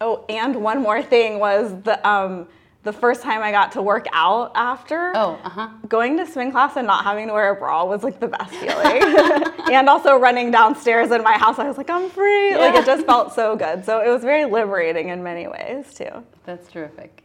Oh, 0.00 0.24
and 0.28 0.56
one 0.56 0.82
more 0.82 1.02
thing 1.02 1.38
was 1.38 1.80
the 1.82 2.06
um, 2.08 2.48
the 2.84 2.92
first 2.92 3.22
time 3.22 3.42
I 3.42 3.50
got 3.50 3.72
to 3.72 3.82
work 3.82 4.06
out 4.12 4.52
after. 4.54 5.12
Oh, 5.16 5.40
uh-huh. 5.42 5.70
Going 5.88 6.18
to 6.18 6.26
swim 6.26 6.52
class 6.52 6.76
and 6.76 6.86
not 6.86 7.02
having 7.02 7.28
to 7.28 7.32
wear 7.32 7.50
a 7.50 7.56
bra 7.56 7.84
was 7.84 8.04
like 8.04 8.20
the 8.20 8.28
best 8.28 8.50
feeling. 8.54 9.72
and 9.72 9.88
also 9.88 10.16
running 10.16 10.50
downstairs 10.50 11.10
in 11.10 11.22
my 11.22 11.36
house, 11.38 11.58
I 11.58 11.66
was 11.66 11.78
like, 11.78 11.90
I'm 11.90 12.10
free. 12.10 12.50
Yeah. 12.50 12.58
Like 12.58 12.74
it 12.74 12.86
just 12.86 13.06
felt 13.06 13.32
so 13.34 13.56
good. 13.56 13.84
So 13.84 14.00
it 14.00 14.08
was 14.08 14.22
very 14.22 14.44
liberating 14.44 15.08
in 15.08 15.22
many 15.22 15.48
ways 15.48 15.94
too. 15.94 16.24
That's 16.44 16.70
terrific. 16.70 17.24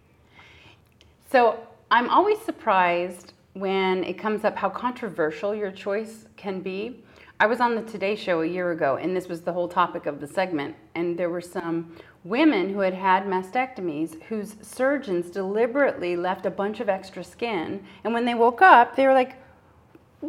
So 1.30 1.60
I'm 1.92 2.10
always 2.10 2.40
surprised 2.40 3.34
when 3.54 4.06
it 4.06 4.18
comes 4.18 4.46
up 4.46 4.56
how 4.56 4.70
controversial 4.70 5.54
your 5.54 5.72
choice 5.72 6.26
can 6.38 6.62
be. 6.62 7.04
I 7.42 7.48
was 7.48 7.60
on 7.60 7.76
the 7.76 7.82
Today 7.82 8.16
Show 8.16 8.42
a 8.42 8.46
year 8.46 8.72
ago, 8.72 8.98
and 8.98 9.16
this 9.16 9.28
was 9.28 9.42
the 9.42 9.54
whole 9.54 9.68
topic 9.68 10.06
of 10.06 10.20
the 10.20 10.28
segment, 10.28 10.76
and 10.96 11.18
there 11.18 11.30
were 11.30 11.42
some 11.42 11.96
women 12.24 12.74
who 12.74 12.80
had 12.80 12.94
had 12.94 13.26
mastectomies 13.26 14.22
whose 14.24 14.56
surgeons 14.62 15.30
deliberately 15.32 16.16
left 16.16 16.46
a 16.46 16.52
bunch 16.52 16.80
of 16.80 16.90
extra 16.90 17.24
skin. 17.24 17.84
And 18.04 18.14
when 18.14 18.26
they 18.26 18.36
woke 18.36 18.62
up, 18.62 18.96
they 18.96 19.06
were 19.06 19.14
like, 19.14 19.36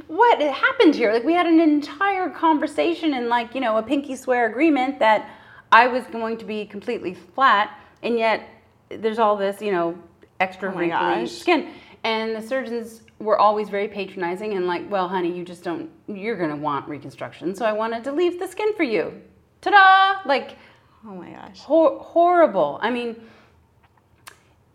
what 0.06 0.40
happened 0.40 0.94
here? 0.94 1.12
Like, 1.12 1.24
we 1.24 1.32
had 1.32 1.46
an 1.46 1.58
entire 1.60 2.30
conversation 2.30 3.14
and, 3.14 3.28
like, 3.28 3.54
you 3.54 3.60
know, 3.60 3.76
a 3.76 3.82
pinky 3.82 4.14
swear 4.14 4.46
agreement 4.46 5.00
that 5.00 5.28
I 5.72 5.88
was 5.88 6.04
going 6.06 6.38
to 6.38 6.44
be 6.44 6.64
completely 6.64 7.14
flat, 7.14 7.76
and 8.02 8.16
yet 8.16 8.48
there's 8.88 9.18
all 9.18 9.36
this, 9.36 9.60
you 9.60 9.72
know, 9.72 9.98
extra 10.38 10.72
oh 10.72 10.76
wrinkly 10.76 11.26
skin. 11.26 11.72
And 12.04 12.34
the 12.34 12.40
surgeons 12.42 13.02
were 13.18 13.38
always 13.38 13.68
very 13.68 13.88
patronizing 13.88 14.54
and 14.54 14.66
like, 14.66 14.90
well, 14.90 15.06
honey, 15.06 15.36
you 15.36 15.44
just 15.44 15.62
don't, 15.62 15.90
you're 16.08 16.36
going 16.36 16.50
to 16.50 16.56
want 16.56 16.88
reconstruction. 16.88 17.54
So 17.54 17.66
I 17.66 17.72
wanted 17.72 18.02
to 18.04 18.12
leave 18.12 18.38
the 18.38 18.48
skin 18.48 18.74
for 18.74 18.84
you. 18.84 19.20
Ta 19.60 19.70
da! 19.70 20.28
Like, 20.28 20.56
Oh 21.06 21.14
my 21.14 21.30
gosh. 21.30 21.60
hor- 21.60 21.98
horrible. 21.98 22.78
I 22.82 22.90
mean, 22.90 23.16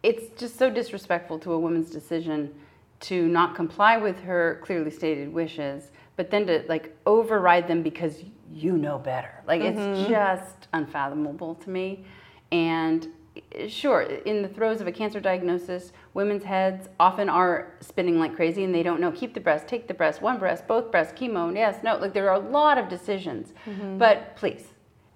it's 0.03 0.39
just 0.39 0.57
so 0.57 0.69
disrespectful 0.69 1.39
to 1.39 1.53
a 1.53 1.59
woman's 1.59 1.89
decision 1.91 2.53
to 3.01 3.27
not 3.27 3.55
comply 3.55 3.97
with 3.97 4.19
her 4.21 4.59
clearly 4.63 4.91
stated 4.91 5.31
wishes, 5.31 5.91
but 6.15 6.31
then 6.31 6.47
to 6.47 6.63
like 6.67 6.95
override 7.05 7.67
them 7.67 7.83
because 7.83 8.23
you 8.51 8.77
know 8.77 8.97
better. 8.97 9.43
Like 9.47 9.61
it's 9.61 10.07
just 10.07 10.67
unfathomable 10.73 11.55
to 11.55 11.69
me. 11.69 12.05
And 12.51 13.07
eh, 13.51 13.67
sure, 13.67 14.01
in 14.03 14.41
the 14.41 14.47
throes 14.47 14.79
of 14.81 14.87
a 14.87 14.91
cancer 14.91 15.19
diagnosis, 15.19 15.91
women's 16.13 16.43
heads 16.43 16.87
often 16.99 17.27
are 17.29 17.73
spinning 17.81 18.17
like 18.19 18.35
crazy 18.35 18.63
and 18.63 18.73
they 18.73 18.83
don't 18.83 19.01
know 19.01 19.11
keep 19.11 19.33
the 19.33 19.39
breast, 19.41 19.67
take 19.67 19.87
the 19.87 19.93
breast, 19.93 20.21
one 20.21 20.39
breast, 20.39 20.67
both 20.67 20.89
breasts, 20.91 21.13
chemo, 21.19 21.53
yes, 21.53 21.83
no. 21.83 21.97
Like 21.97 22.13
there 22.13 22.29
are 22.29 22.35
a 22.35 22.49
lot 22.49 22.77
of 22.77 22.87
decisions. 22.89 23.53
But 23.97 24.35
please, 24.37 24.67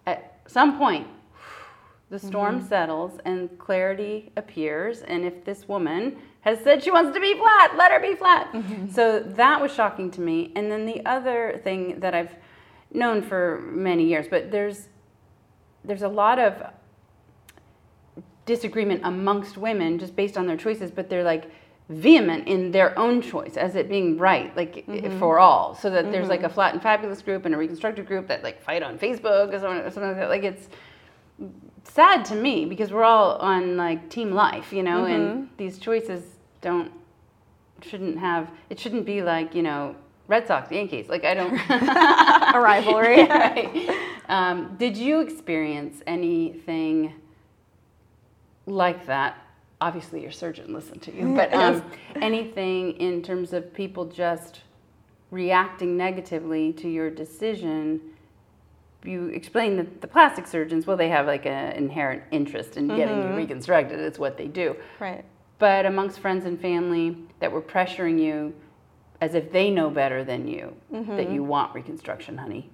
at 0.06 0.39
some 0.50 0.78
point, 0.78 1.08
the 2.10 2.20
storm 2.20 2.58
mm-hmm. 2.58 2.68
settles 2.68 3.20
and 3.26 3.58
clarity 3.60 4.32
appears. 4.36 5.02
And 5.02 5.24
if 5.24 5.46
this 5.46 5.68
woman 5.68 6.18
has 6.42 6.60
said 6.64 6.84
she 6.84 6.92
wants 6.92 7.14
to 7.14 7.22
be 7.22 7.36
flat, 7.38 7.76
let 7.78 7.92
her 7.92 8.00
be 8.00 8.16
flat. 8.16 8.52
Mm-hmm. 8.52 8.90
So 8.90 9.20
that 9.20 9.62
was 9.62 9.74
shocking 9.74 10.10
to 10.12 10.22
me. 10.22 10.52
And 10.56 10.72
then 10.72 10.86
the 10.86 11.06
other 11.06 11.62
thing 11.64 12.00
that 12.00 12.16
I've 12.16 12.34
known 12.92 13.22
for 13.22 13.62
many 13.62 14.06
years, 14.06 14.28
but 14.28 14.52
there's 14.52 14.88
there's 15.86 16.02
a 16.02 16.10
lot 16.10 16.40
of 16.40 16.62
disagreement 18.46 19.02
amongst 19.04 19.58
women 19.58 19.98
just 20.00 20.16
based 20.16 20.38
on 20.38 20.48
their 20.48 20.58
choices, 20.58 20.92
but 20.92 21.10
they're 21.10 21.24
like 21.24 21.50
vehement 21.90 22.48
in 22.48 22.72
their 22.72 22.98
own 22.98 23.20
choice 23.22 23.58
as 23.58 23.76
it 23.76 23.90
being 23.90 24.18
right, 24.18 24.56
like 24.56 24.86
mm-hmm. 24.86 25.20
for 25.20 25.40
all. 25.40 25.74
So 25.74 25.90
that 25.90 26.12
there's 26.12 26.30
like 26.30 26.42
a 26.42 26.44
mm-hmm. 26.44 26.54
flat 26.54 26.74
and 26.74 26.82
fabulous 26.82 27.22
group 27.22 27.46
and 27.46 27.56
a 27.56 27.58
reconstructive 27.58 28.06
group 28.06 28.28
that 28.28 28.44
like 28.44 28.62
fight 28.62 28.84
on 28.84 29.00
Facebook 29.00 29.54
or 29.54 29.60
something, 29.60 30.02
like 30.02 30.16
that. 30.18 30.30
Like 30.30 30.44
it's 30.44 30.70
sad 31.84 32.24
to 32.26 32.36
me 32.36 32.66
because 32.66 32.92
we're 32.92 33.04
all 33.04 33.38
on 33.38 33.76
like 33.76 34.10
team 34.10 34.32
life, 34.32 34.72
you 34.72 34.84
know, 34.84 35.06
and 35.06 35.28
mm-hmm. 35.28 35.46
these 35.58 35.80
choices 35.80 36.24
don't 36.62 36.92
shouldn't 37.82 38.20
have 38.20 38.52
it 38.70 38.80
shouldn't 38.80 39.06
be 39.06 39.24
like, 39.24 39.56
you 39.56 39.64
know, 39.64 39.96
Red 40.28 40.46
Sox, 40.46 40.72
Yankees. 40.72 41.10
Like 41.10 41.26
I 41.26 41.34
don't 41.34 41.54
A 42.56 42.60
rivalry. 42.60 43.24
right. 43.28 43.90
Um, 44.30 44.76
did 44.78 44.96
you 44.96 45.22
experience 45.22 46.04
anything 46.06 47.16
like 48.68 49.08
that? 49.08 49.38
Obviously, 49.82 50.22
your 50.22 50.32
surgeon 50.32 50.74
listened 50.74 51.02
to 51.04 51.16
you, 51.16 51.34
but 51.34 51.54
um, 51.54 51.84
anything 52.22 52.94
in 52.94 53.22
terms 53.22 53.54
of 53.54 53.74
people 53.74 54.06
just 54.06 54.62
reacting 55.32 55.96
negatively 55.96 56.74
to 56.74 56.90
your 56.90 57.10
decision? 57.10 58.02
You 59.06 59.28
explained 59.28 59.80
that 59.80 60.02
the 60.02 60.08
plastic 60.08 60.48
surgeons, 60.48 60.86
well, 60.86 60.98
they 60.98 61.08
have 61.08 61.26
like 61.28 61.46
an 61.46 61.72
inherent 61.72 62.24
interest 62.32 62.76
in 62.76 62.90
getting 62.90 63.18
you 63.24 63.36
reconstructed. 63.36 64.00
It's 64.00 64.20
what 64.20 64.38
they 64.38 64.48
do. 64.48 64.76
Right. 65.00 65.24
But 65.60 65.86
amongst 65.86 66.20
friends 66.20 66.46
and 66.46 66.60
family 66.60 67.18
that 67.40 67.50
were 67.50 67.62
pressuring 67.62 68.22
you 68.22 68.54
as 69.22 69.36
if 69.36 69.52
they 69.52 69.70
know 69.70 69.90
better 69.90 70.24
than 70.24 70.48
you 70.48 70.76
that 70.92 71.30
you 71.30 71.44
want 71.44 71.74
reconstruction, 71.74 72.38
honey. 72.38 72.70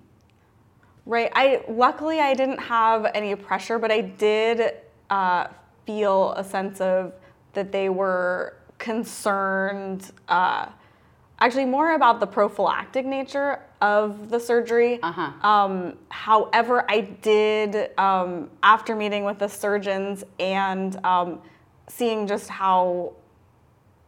Right. 1.05 1.31
I 1.35 1.63
luckily 1.67 2.19
I 2.19 2.33
didn't 2.33 2.59
have 2.59 3.05
any 3.13 3.35
pressure, 3.35 3.77
but 3.77 3.91
I 3.91 4.01
did 4.01 4.73
uh, 5.09 5.47
feel 5.85 6.31
a 6.31 6.43
sense 6.43 6.81
of 6.81 7.13
that 7.53 7.71
they 7.71 7.89
were 7.89 8.57
concerned. 8.77 10.11
Uh, 10.27 10.67
actually, 11.39 11.65
more 11.65 11.93
about 11.93 12.19
the 12.19 12.27
prophylactic 12.27 13.05
nature 13.05 13.61
of 13.81 14.29
the 14.29 14.39
surgery. 14.39 14.99
Uh-huh. 15.01 15.47
Um, 15.47 15.97
however, 16.09 16.85
I 16.89 17.01
did 17.01 17.97
um, 17.97 18.49
after 18.63 18.95
meeting 18.95 19.23
with 19.23 19.39
the 19.39 19.47
surgeons 19.47 20.23
and 20.39 21.03
um, 21.05 21.41
seeing 21.87 22.27
just 22.27 22.49
how 22.49 23.13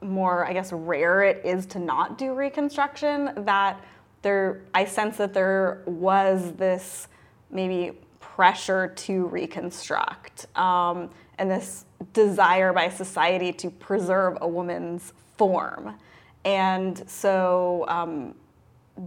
more, 0.01 0.45
I 0.45 0.53
guess, 0.53 0.71
rare 0.71 1.23
it 1.23 1.41
is 1.43 1.65
to 1.67 1.79
not 1.79 2.17
do 2.17 2.33
reconstruction, 2.33 3.31
that 3.45 3.83
there, 4.21 4.61
I 4.73 4.85
sense 4.85 5.17
that 5.17 5.33
there 5.33 5.83
was 5.85 6.53
this 6.53 7.07
maybe 7.49 7.97
pressure 8.37 8.89
to 8.89 9.25
reconstruct 9.25 10.45
um, 10.55 11.09
and 11.39 11.49
this 11.49 11.85
desire 12.13 12.71
by 12.71 12.87
society 12.87 13.51
to 13.51 13.71
preserve 13.71 14.37
a 14.41 14.47
woman's 14.47 15.11
form. 15.37 15.95
And 16.45 17.03
so 17.09 17.83
um, 17.87 18.35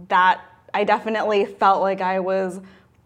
that 0.09 0.41
I 0.73 0.83
definitely 0.83 1.45
felt 1.45 1.81
like 1.81 2.01
I 2.01 2.19
was 2.19 2.59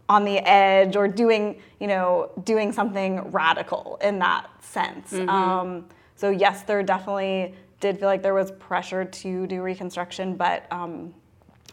on 0.08 0.24
the 0.24 0.38
edge 0.38 0.96
or 0.96 1.06
doing, 1.06 1.60
you 1.78 1.86
know, 1.86 2.32
doing 2.42 2.72
something 2.72 3.30
radical 3.30 3.96
in 4.02 4.18
that 4.18 4.48
sense. 4.64 5.12
Um, 5.12 5.86
so 6.16 6.30
yes, 6.30 6.64
there 6.64 6.82
definitely 6.82 7.54
did 7.78 8.00
feel 8.00 8.08
like 8.08 8.24
there 8.24 8.34
was 8.34 8.50
pressure 8.50 9.04
to 9.04 9.46
do 9.46 9.62
reconstruction, 9.62 10.34
but 10.34 10.66
um, 10.72 11.14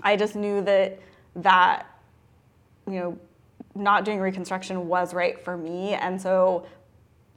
I 0.04 0.16
just 0.16 0.36
knew 0.36 0.62
that 0.62 1.00
that, 1.38 1.88
you 2.86 3.00
know, 3.00 3.18
not 3.76 4.06
doing 4.06 4.20
reconstruction 4.20 4.88
was 4.88 5.14
right 5.14 5.44
for 5.44 5.58
me, 5.58 5.94
and 5.94 6.22
so 6.22 6.66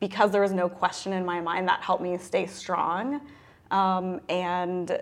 because 0.00 0.30
there 0.30 0.42
was 0.42 0.52
no 0.52 0.68
question 0.68 1.12
in 1.12 1.24
my 1.24 1.40
mind, 1.40 1.68
that 1.68 1.82
helped 1.82 2.02
me 2.02 2.18
stay 2.18 2.46
strong. 2.46 3.20
Um, 3.70 4.20
and 4.28 5.00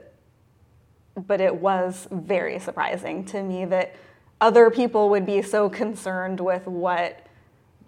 but 1.27 1.41
it 1.41 1.55
was 1.55 2.09
very 2.11 2.59
surprising 2.59 3.25
to 3.27 3.43
me 3.43 3.65
that 3.67 3.95
other 4.41 4.71
people 4.71 5.11
would 5.11 5.25
be 5.25 5.43
so 5.43 5.69
concerned 5.69 6.41
with 6.41 6.67
what 6.67 7.27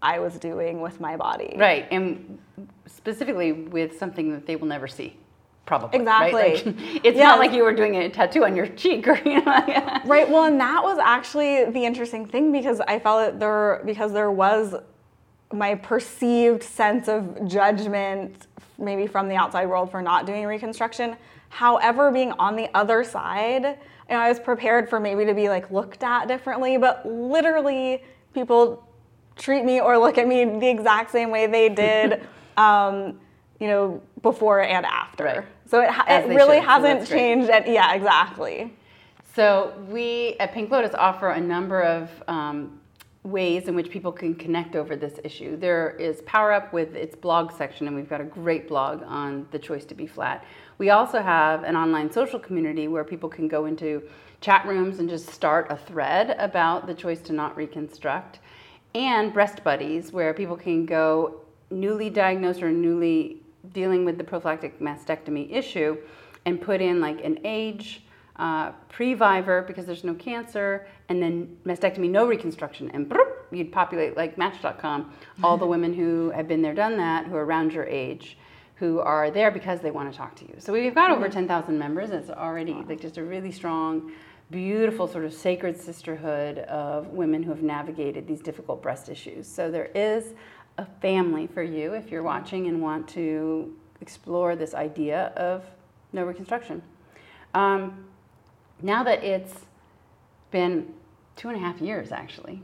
I 0.00 0.20
was 0.20 0.38
doing 0.38 0.80
with 0.80 1.00
my 1.00 1.16
body. 1.16 1.54
Right, 1.56 1.88
and 1.90 2.38
specifically 2.86 3.52
with 3.52 3.98
something 3.98 4.30
that 4.32 4.46
they 4.46 4.56
will 4.56 4.68
never 4.68 4.86
see, 4.86 5.16
probably. 5.66 5.98
right? 6.00 6.28
Exactly. 6.32 6.72
Like, 6.72 7.00
it's 7.04 7.18
Yeah. 7.18 7.24
not 7.28 7.38
like 7.38 7.52
you 7.52 7.62
were 7.64 7.74
doing 7.74 7.96
a 7.96 8.08
tattoo 8.08 8.44
on 8.44 8.56
your 8.56 8.66
cheek 8.68 9.06
or 9.08 9.18
you 9.24 9.42
know. 9.44 10.00
Right. 10.06 10.28
Well, 10.28 10.44
and 10.44 10.58
that 10.60 10.82
was 10.82 10.98
actually 10.98 11.64
the 11.66 11.84
interesting 11.84 12.24
thing 12.26 12.52
because 12.52 12.80
I 12.80 12.98
felt 12.98 13.20
that 13.32 13.40
there 13.40 13.82
because 13.84 14.12
there 14.12 14.30
was 14.30 14.74
my 15.52 15.74
perceived 15.74 16.62
sense 16.62 17.08
of 17.08 17.46
judgment 17.46 18.46
maybe 18.78 19.06
from 19.06 19.28
the 19.28 19.36
outside 19.36 19.66
world 19.68 19.90
for 19.90 20.02
not 20.02 20.26
doing 20.26 20.44
reconstruction. 20.44 21.16
However, 21.48 22.10
being 22.10 22.32
on 22.32 22.56
the 22.56 22.68
other 22.74 23.04
side, 23.04 23.62
you 23.64 24.14
know, 24.14 24.18
I 24.18 24.28
was 24.28 24.38
prepared 24.40 24.88
for 24.90 25.00
maybe 25.00 25.24
to 25.24 25.34
be 25.34 25.48
like 25.48 25.70
looked 25.70 26.02
at 26.02 26.26
differently, 26.28 26.76
but 26.76 27.06
literally 27.06 28.02
people 28.34 28.86
treat 29.36 29.64
me 29.64 29.80
or 29.80 29.96
look 29.98 30.18
at 30.18 30.26
me 30.28 30.44
the 30.44 30.68
exact 30.68 31.10
same 31.10 31.30
way 31.30 31.46
they 31.46 31.68
did 31.68 32.26
um, 32.56 33.18
you 33.60 33.68
know, 33.68 34.02
before 34.22 34.60
and 34.62 34.84
after. 34.84 35.24
Right. 35.24 35.44
So 35.68 35.80
it, 35.80 35.90
ha- 35.90 36.06
it 36.08 36.28
really 36.28 36.58
should, 36.58 36.68
hasn't 36.68 37.00
great. 37.00 37.08
changed. 37.08 37.50
And, 37.50 37.66
yeah, 37.66 37.94
exactly. 37.94 38.72
So 39.34 39.74
we 39.88 40.36
at 40.40 40.52
Pink 40.52 40.70
Lotus 40.70 40.94
offer 40.94 41.30
a 41.30 41.40
number 41.40 41.82
of 41.82 42.08
um, 42.28 42.80
ways 43.22 43.66
in 43.68 43.74
which 43.74 43.90
people 43.90 44.12
can 44.12 44.34
connect 44.34 44.76
over 44.76 44.96
this 44.96 45.18
issue. 45.24 45.56
There 45.56 45.90
is 45.98 46.22
Power 46.22 46.52
Up 46.52 46.72
with 46.72 46.94
its 46.94 47.16
blog 47.16 47.52
section, 47.52 47.86
and 47.86 47.96
we've 47.96 48.08
got 48.08 48.20
a 48.20 48.24
great 48.24 48.68
blog 48.68 49.02
on 49.02 49.46
the 49.50 49.58
choice 49.58 49.84
to 49.86 49.94
be 49.94 50.06
flat. 50.06 50.44
We 50.78 50.90
also 50.90 51.20
have 51.20 51.64
an 51.64 51.76
online 51.76 52.10
social 52.10 52.38
community 52.38 52.86
where 52.88 53.04
people 53.04 53.28
can 53.28 53.48
go 53.48 53.66
into 53.66 54.02
chat 54.40 54.64
rooms 54.66 55.00
and 55.00 55.08
just 55.08 55.30
start 55.30 55.66
a 55.70 55.76
thread 55.76 56.36
about 56.38 56.86
the 56.86 56.94
choice 56.94 57.20
to 57.22 57.32
not 57.32 57.56
reconstruct, 57.56 58.38
and 58.94 59.32
Breast 59.32 59.64
Buddies, 59.64 60.12
where 60.12 60.32
people 60.32 60.56
can 60.56 60.86
go 60.86 61.40
newly 61.70 62.08
diagnosed 62.08 62.62
or 62.62 62.70
newly 62.70 63.42
dealing 63.72 64.04
with 64.04 64.18
the 64.18 64.24
prophylactic 64.24 64.80
mastectomy 64.80 65.52
issue 65.52 65.96
and 66.44 66.60
put 66.60 66.80
in 66.80 67.00
like 67.00 67.24
an 67.24 67.38
age, 67.44 68.02
uh, 68.36 68.72
previvor 68.88 69.66
because 69.66 69.86
there's 69.86 70.04
no 70.04 70.14
cancer, 70.14 70.86
and 71.08 71.22
then 71.22 71.56
mastectomy, 71.64 72.08
no 72.08 72.26
reconstruction, 72.26 72.90
and 72.92 73.08
broop, 73.08 73.46
you'd 73.50 73.72
populate 73.72 74.16
like 74.16 74.36
Match.com 74.36 75.12
all 75.42 75.56
the 75.56 75.66
women 75.66 75.92
who 75.94 76.30
have 76.30 76.46
been 76.48 76.62
there, 76.62 76.74
done 76.74 76.96
that, 76.96 77.26
who 77.26 77.34
are 77.34 77.44
around 77.44 77.72
your 77.72 77.84
age, 77.84 78.36
who 78.76 79.00
are 79.00 79.30
there 79.30 79.50
because 79.50 79.80
they 79.80 79.90
want 79.90 80.10
to 80.10 80.16
talk 80.16 80.36
to 80.36 80.44
you. 80.44 80.54
So 80.58 80.72
we've 80.72 80.94
got 80.94 81.10
over 81.10 81.28
10,000 81.28 81.78
members. 81.78 82.10
It's 82.10 82.30
already 82.30 82.74
like 82.74 83.00
just 83.00 83.16
a 83.16 83.24
really 83.24 83.50
strong, 83.50 84.12
beautiful 84.50 85.08
sort 85.08 85.24
of 85.24 85.32
sacred 85.32 85.80
sisterhood 85.80 86.58
of 86.58 87.08
women 87.08 87.42
who 87.42 87.50
have 87.50 87.62
navigated 87.62 88.26
these 88.26 88.40
difficult 88.40 88.82
breast 88.82 89.08
issues. 89.08 89.48
So 89.48 89.70
there 89.70 89.90
is 89.94 90.34
a 90.78 90.86
family 91.00 91.46
for 91.46 91.62
you 91.62 91.94
if 91.94 92.10
you're 92.10 92.22
watching 92.22 92.66
and 92.66 92.82
want 92.82 93.08
to 93.08 93.74
explore 94.00 94.56
this 94.56 94.74
idea 94.74 95.32
of 95.36 95.64
no 96.12 96.24
reconstruction. 96.24 96.82
Um, 97.54 98.04
now 98.82 99.02
that 99.04 99.24
it's 99.24 99.66
been 100.50 100.92
two 101.34 101.48
and 101.48 101.56
a 101.56 101.60
half 101.60 101.80
years 101.80 102.12
actually 102.12 102.60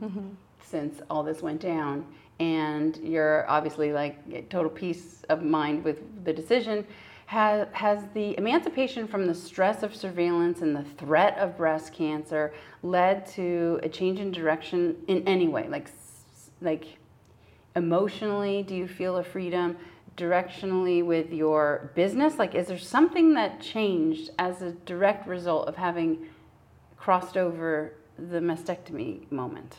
since 0.73 1.01
all 1.09 1.23
this 1.23 1.41
went 1.41 1.61
down, 1.61 2.05
and 2.39 2.97
you're 2.97 3.47
obviously 3.49 3.93
like 3.93 4.49
total 4.49 4.71
peace 4.71 5.23
of 5.29 5.43
mind 5.43 5.83
with 5.83 6.25
the 6.25 6.33
decision. 6.33 6.85
has, 7.27 7.67
has 7.71 8.03
the 8.13 8.37
emancipation 8.37 9.07
from 9.07 9.27
the 9.27 9.33
stress 9.33 9.83
of 9.83 9.95
surveillance 9.95 10.61
and 10.61 10.75
the 10.75 10.83
threat 10.83 11.37
of 11.37 11.55
breast 11.57 11.93
cancer 11.93 12.53
led 12.81 13.25
to 13.25 13.79
a 13.83 13.89
change 13.89 14.19
in 14.19 14.31
direction 14.31 14.95
in 15.07 15.27
any 15.27 15.47
way? 15.47 15.67
Like, 15.67 15.89
like 16.61 16.85
emotionally, 17.75 18.63
do 18.63 18.75
you 18.75 18.87
feel 18.87 19.17
a 19.17 19.23
freedom? 19.23 19.77
Directionally 20.17 21.03
with 21.03 21.31
your 21.31 21.91
business? 21.95 22.37
Like, 22.37 22.53
is 22.55 22.67
there 22.67 22.77
something 22.77 23.33
that 23.33 23.61
changed 23.61 24.29
as 24.37 24.61
a 24.61 24.71
direct 24.71 25.27
result 25.27 25.67
of 25.67 25.75
having 25.75 26.27
crossed 26.97 27.35
over 27.35 27.93
the 28.17 28.39
mastectomy 28.39 29.29
moment? 29.31 29.77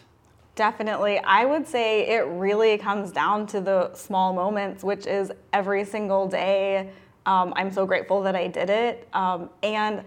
Definitely. 0.56 1.18
I 1.18 1.44
would 1.44 1.66
say 1.66 2.08
it 2.08 2.26
really 2.26 2.78
comes 2.78 3.10
down 3.10 3.46
to 3.48 3.60
the 3.60 3.94
small 3.94 4.32
moments, 4.32 4.84
which 4.84 5.06
is 5.06 5.32
every 5.52 5.84
single 5.84 6.28
day 6.28 6.90
um, 7.26 7.52
I'm 7.56 7.72
so 7.72 7.86
grateful 7.86 8.22
that 8.22 8.36
I 8.36 8.48
did 8.48 8.70
it. 8.70 9.08
Um, 9.12 9.50
and 9.62 10.02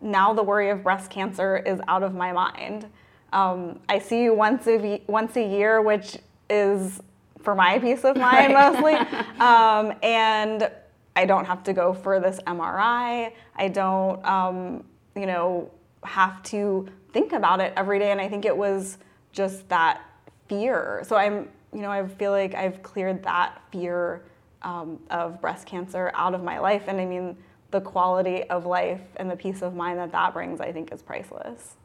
now 0.00 0.32
the 0.32 0.42
worry 0.42 0.70
of 0.70 0.82
breast 0.82 1.10
cancer 1.10 1.58
is 1.58 1.80
out 1.88 2.02
of 2.02 2.14
my 2.14 2.32
mind. 2.32 2.86
Um, 3.32 3.80
I 3.88 3.98
see 3.98 4.22
you 4.22 4.34
once 4.34 4.66
a, 4.66 5.02
once 5.06 5.36
a 5.36 5.46
year, 5.46 5.82
which 5.82 6.18
is 6.48 7.00
for 7.42 7.54
my 7.54 7.78
peace 7.80 8.04
of 8.04 8.16
mind 8.16 8.54
right. 8.54 8.72
mostly. 8.72 9.18
Um, 9.40 9.94
and 10.02 10.70
I 11.16 11.24
don't 11.24 11.46
have 11.46 11.62
to 11.64 11.72
go 11.72 11.94
for 11.94 12.20
this 12.20 12.38
MRI. 12.46 13.32
I 13.56 13.68
don't, 13.68 14.24
um, 14.24 14.84
you 15.16 15.24
know, 15.24 15.70
have 16.04 16.42
to 16.44 16.86
think 17.12 17.32
about 17.32 17.60
it 17.60 17.72
every 17.74 17.98
day. 17.98 18.10
And 18.10 18.20
I 18.20 18.28
think 18.28 18.44
it 18.44 18.56
was 18.56 18.98
just 19.32 19.68
that 19.70 20.02
fear. 20.46 21.02
So 21.06 21.16
I'm, 21.16 21.48
you 21.72 21.80
know, 21.80 21.90
I 21.90 22.06
feel 22.06 22.32
like 22.32 22.54
I've 22.54 22.82
cleared 22.82 23.22
that 23.22 23.62
fear 23.72 24.24
um, 24.62 24.98
of 25.10 25.40
breast 25.40 25.66
cancer 25.66 26.10
out 26.14 26.34
of 26.34 26.42
my 26.42 26.58
life. 26.58 26.84
And 26.86 27.00
I 27.00 27.06
mean, 27.06 27.36
the 27.70 27.80
quality 27.80 28.44
of 28.44 28.66
life 28.66 29.00
and 29.16 29.30
the 29.30 29.36
peace 29.36 29.62
of 29.62 29.74
mind 29.74 29.98
that 29.98 30.12
that 30.12 30.32
brings, 30.32 30.60
I 30.60 30.72
think, 30.72 30.92
is 30.92 31.02
priceless. 31.02 31.76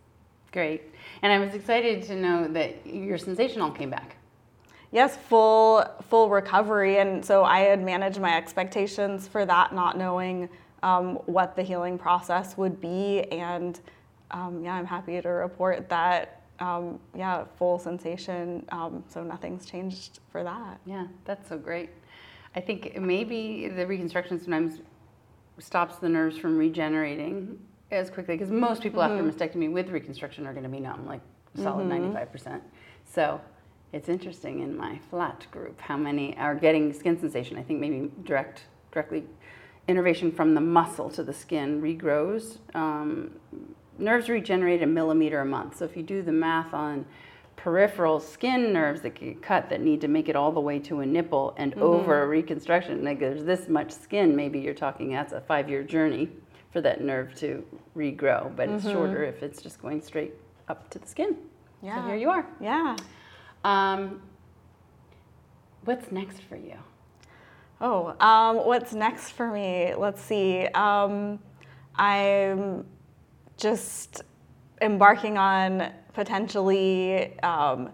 Great. 0.51 0.83
And 1.21 1.31
I 1.31 1.39
was 1.39 1.53
excited 1.53 2.03
to 2.03 2.15
know 2.15 2.47
that 2.49 2.85
your 2.85 3.17
sensational 3.17 3.71
came 3.71 3.89
back. 3.89 4.17
Yes, 4.91 5.17
full 5.17 5.85
full 6.09 6.29
recovery, 6.29 6.99
and 6.99 7.23
so 7.23 7.43
I 7.43 7.61
had 7.61 7.83
managed 7.83 8.19
my 8.19 8.35
expectations 8.35 9.27
for 9.27 9.45
that, 9.45 9.73
not 9.73 9.97
knowing 9.97 10.49
um, 10.83 11.15
what 11.25 11.55
the 11.55 11.63
healing 11.63 11.97
process 11.97 12.57
would 12.57 12.79
be, 12.79 13.23
and 13.31 13.79
um, 14.31 14.63
yeah, 14.63 14.75
I'm 14.75 14.85
happy 14.85 15.21
to 15.21 15.29
report 15.29 15.89
that 15.89 16.41
um, 16.59 16.99
yeah, 17.15 17.45
full 17.57 17.79
sensation. 17.79 18.65
Um, 18.69 19.03
so 19.07 19.23
nothing's 19.23 19.65
changed 19.65 20.19
for 20.31 20.43
that. 20.43 20.79
Yeah, 20.85 21.07
that's 21.25 21.49
so 21.49 21.57
great. 21.57 21.89
I 22.55 22.61
think 22.61 22.97
maybe 22.99 23.67
the 23.67 23.85
reconstruction 23.85 24.39
sometimes 24.39 24.79
stops 25.59 25.97
the 25.97 26.09
nerves 26.09 26.37
from 26.37 26.57
regenerating 26.57 27.59
as 27.91 28.09
quickly 28.09 28.35
because 28.35 28.51
most 28.51 28.81
people 28.81 29.01
mm-hmm. 29.01 29.27
after 29.27 29.45
mastectomy 29.47 29.71
with 29.71 29.89
reconstruction 29.89 30.47
are 30.47 30.53
going 30.53 30.63
to 30.63 30.69
be 30.69 30.79
numb, 30.79 31.05
like 31.05 31.21
solid 31.55 31.87
mm-hmm. 31.87 32.15
95%. 32.15 32.61
So 33.05 33.39
it's 33.95 34.09
interesting 34.09 34.59
in 34.59 34.75
my 34.75 34.99
flat 35.09 35.47
group 35.51 35.79
how 35.79 35.95
many 35.95 36.37
are 36.37 36.53
getting 36.53 36.91
skin 36.91 37.17
sensation. 37.17 37.57
I 37.57 37.63
think 37.63 37.79
maybe 37.79 38.11
direct, 38.25 38.65
directly 38.91 39.23
innervation 39.87 40.33
from 40.33 40.53
the 40.53 40.59
muscle 40.59 41.09
to 41.11 41.23
the 41.23 41.33
skin 41.33 41.81
regrows. 41.81 42.57
Um, 42.75 43.31
nerves 43.97 44.27
regenerate 44.27 44.83
a 44.83 44.85
millimeter 44.85 45.39
a 45.39 45.45
month. 45.45 45.77
So 45.77 45.85
if 45.85 45.95
you 45.95 46.03
do 46.03 46.21
the 46.21 46.33
math 46.33 46.73
on 46.73 47.05
peripheral 47.55 48.19
skin 48.19 48.73
nerves 48.73 48.99
that 49.01 49.15
get 49.15 49.41
cut 49.41 49.69
that 49.69 49.79
need 49.79 50.01
to 50.01 50.09
make 50.09 50.27
it 50.27 50.35
all 50.35 50.51
the 50.51 50.59
way 50.59 50.77
to 50.77 50.99
a 50.99 51.05
nipple 51.05 51.55
and 51.57 51.71
mm-hmm. 51.71 51.83
over 51.83 52.21
a 52.21 52.27
reconstruction. 52.27 53.01
Like 53.01 53.21
there's 53.21 53.45
this 53.45 53.69
much 53.69 53.91
skin, 53.91 54.35
maybe 54.35 54.59
you're 54.59 54.73
talking 54.73 55.13
that's 55.13 55.31
a 55.31 55.39
five 55.39 55.69
year 55.69 55.83
journey 55.83 56.27
for 56.73 56.81
that 56.81 56.99
nerve 56.99 57.33
to 57.35 57.65
regrow, 57.95 58.53
but 58.57 58.67
mm-hmm. 58.67 58.75
it's 58.75 58.83
shorter 58.83 59.23
if 59.23 59.41
it's 59.41 59.61
just 59.61 59.81
going 59.81 60.01
straight 60.01 60.33
up 60.67 60.89
to 60.89 60.99
the 60.99 61.07
skin. 61.07 61.37
Yeah. 61.81 62.01
So 62.01 62.07
here 62.07 62.17
you 62.17 62.29
are. 62.29 62.45
Yeah. 62.59 62.97
Um, 63.65 64.21
what's 65.85 66.11
next 66.11 66.39
for 66.41 66.55
you? 66.55 66.77
Oh, 67.81 68.15
um, 68.19 68.57
what's 68.57 68.93
next 68.93 69.31
for 69.31 69.51
me? 69.51 69.95
Let's 69.95 70.21
see. 70.21 70.67
Um, 70.67 71.39
I'm 71.95 72.85
just 73.57 74.21
embarking 74.83 75.39
on 75.39 75.91
potentially 76.13 77.39
um, 77.39 77.89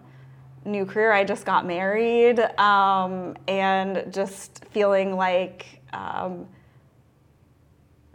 new 0.66 0.84
career. 0.84 1.10
I 1.10 1.24
just 1.24 1.46
got 1.46 1.64
married 1.64 2.38
um, 2.58 3.34
and 3.48 4.12
just 4.12 4.66
feeling 4.66 5.16
like 5.16 5.80
um, 5.94 6.46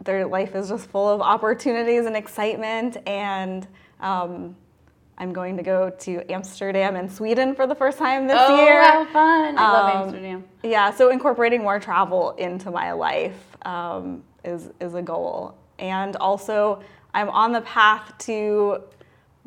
their 0.04 0.24
life 0.28 0.54
is 0.54 0.68
just 0.68 0.88
full 0.90 1.08
of 1.08 1.20
opportunities 1.20 2.06
and 2.06 2.16
excitement. 2.16 2.98
And 3.04 3.66
um, 3.98 4.54
I'm 5.18 5.32
going 5.32 5.56
to 5.56 5.64
go 5.64 5.90
to 5.90 6.32
Amsterdam 6.32 6.94
and 6.94 7.10
Sweden 7.10 7.54
for 7.54 7.66
the 7.66 7.74
first 7.74 7.98
time 7.98 8.28
this 8.28 8.38
oh, 8.38 8.64
year. 8.64 8.80
Oh, 8.80 8.84
how 8.84 9.04
fun! 9.06 9.58
I 9.58 9.72
love 9.72 9.96
um, 9.96 10.02
Amsterdam. 10.02 10.44
Yeah, 10.62 10.92
so 10.92 11.10
incorporating 11.10 11.62
more 11.62 11.80
travel 11.80 12.30
into 12.38 12.70
my 12.70 12.92
life 12.92 13.56
um, 13.62 14.22
is 14.44 14.70
is 14.80 14.94
a 14.94 15.02
goal, 15.02 15.56
and 15.80 16.14
also 16.16 16.80
I'm 17.14 17.28
on 17.30 17.52
the 17.52 17.62
path 17.62 18.16
to 18.18 18.84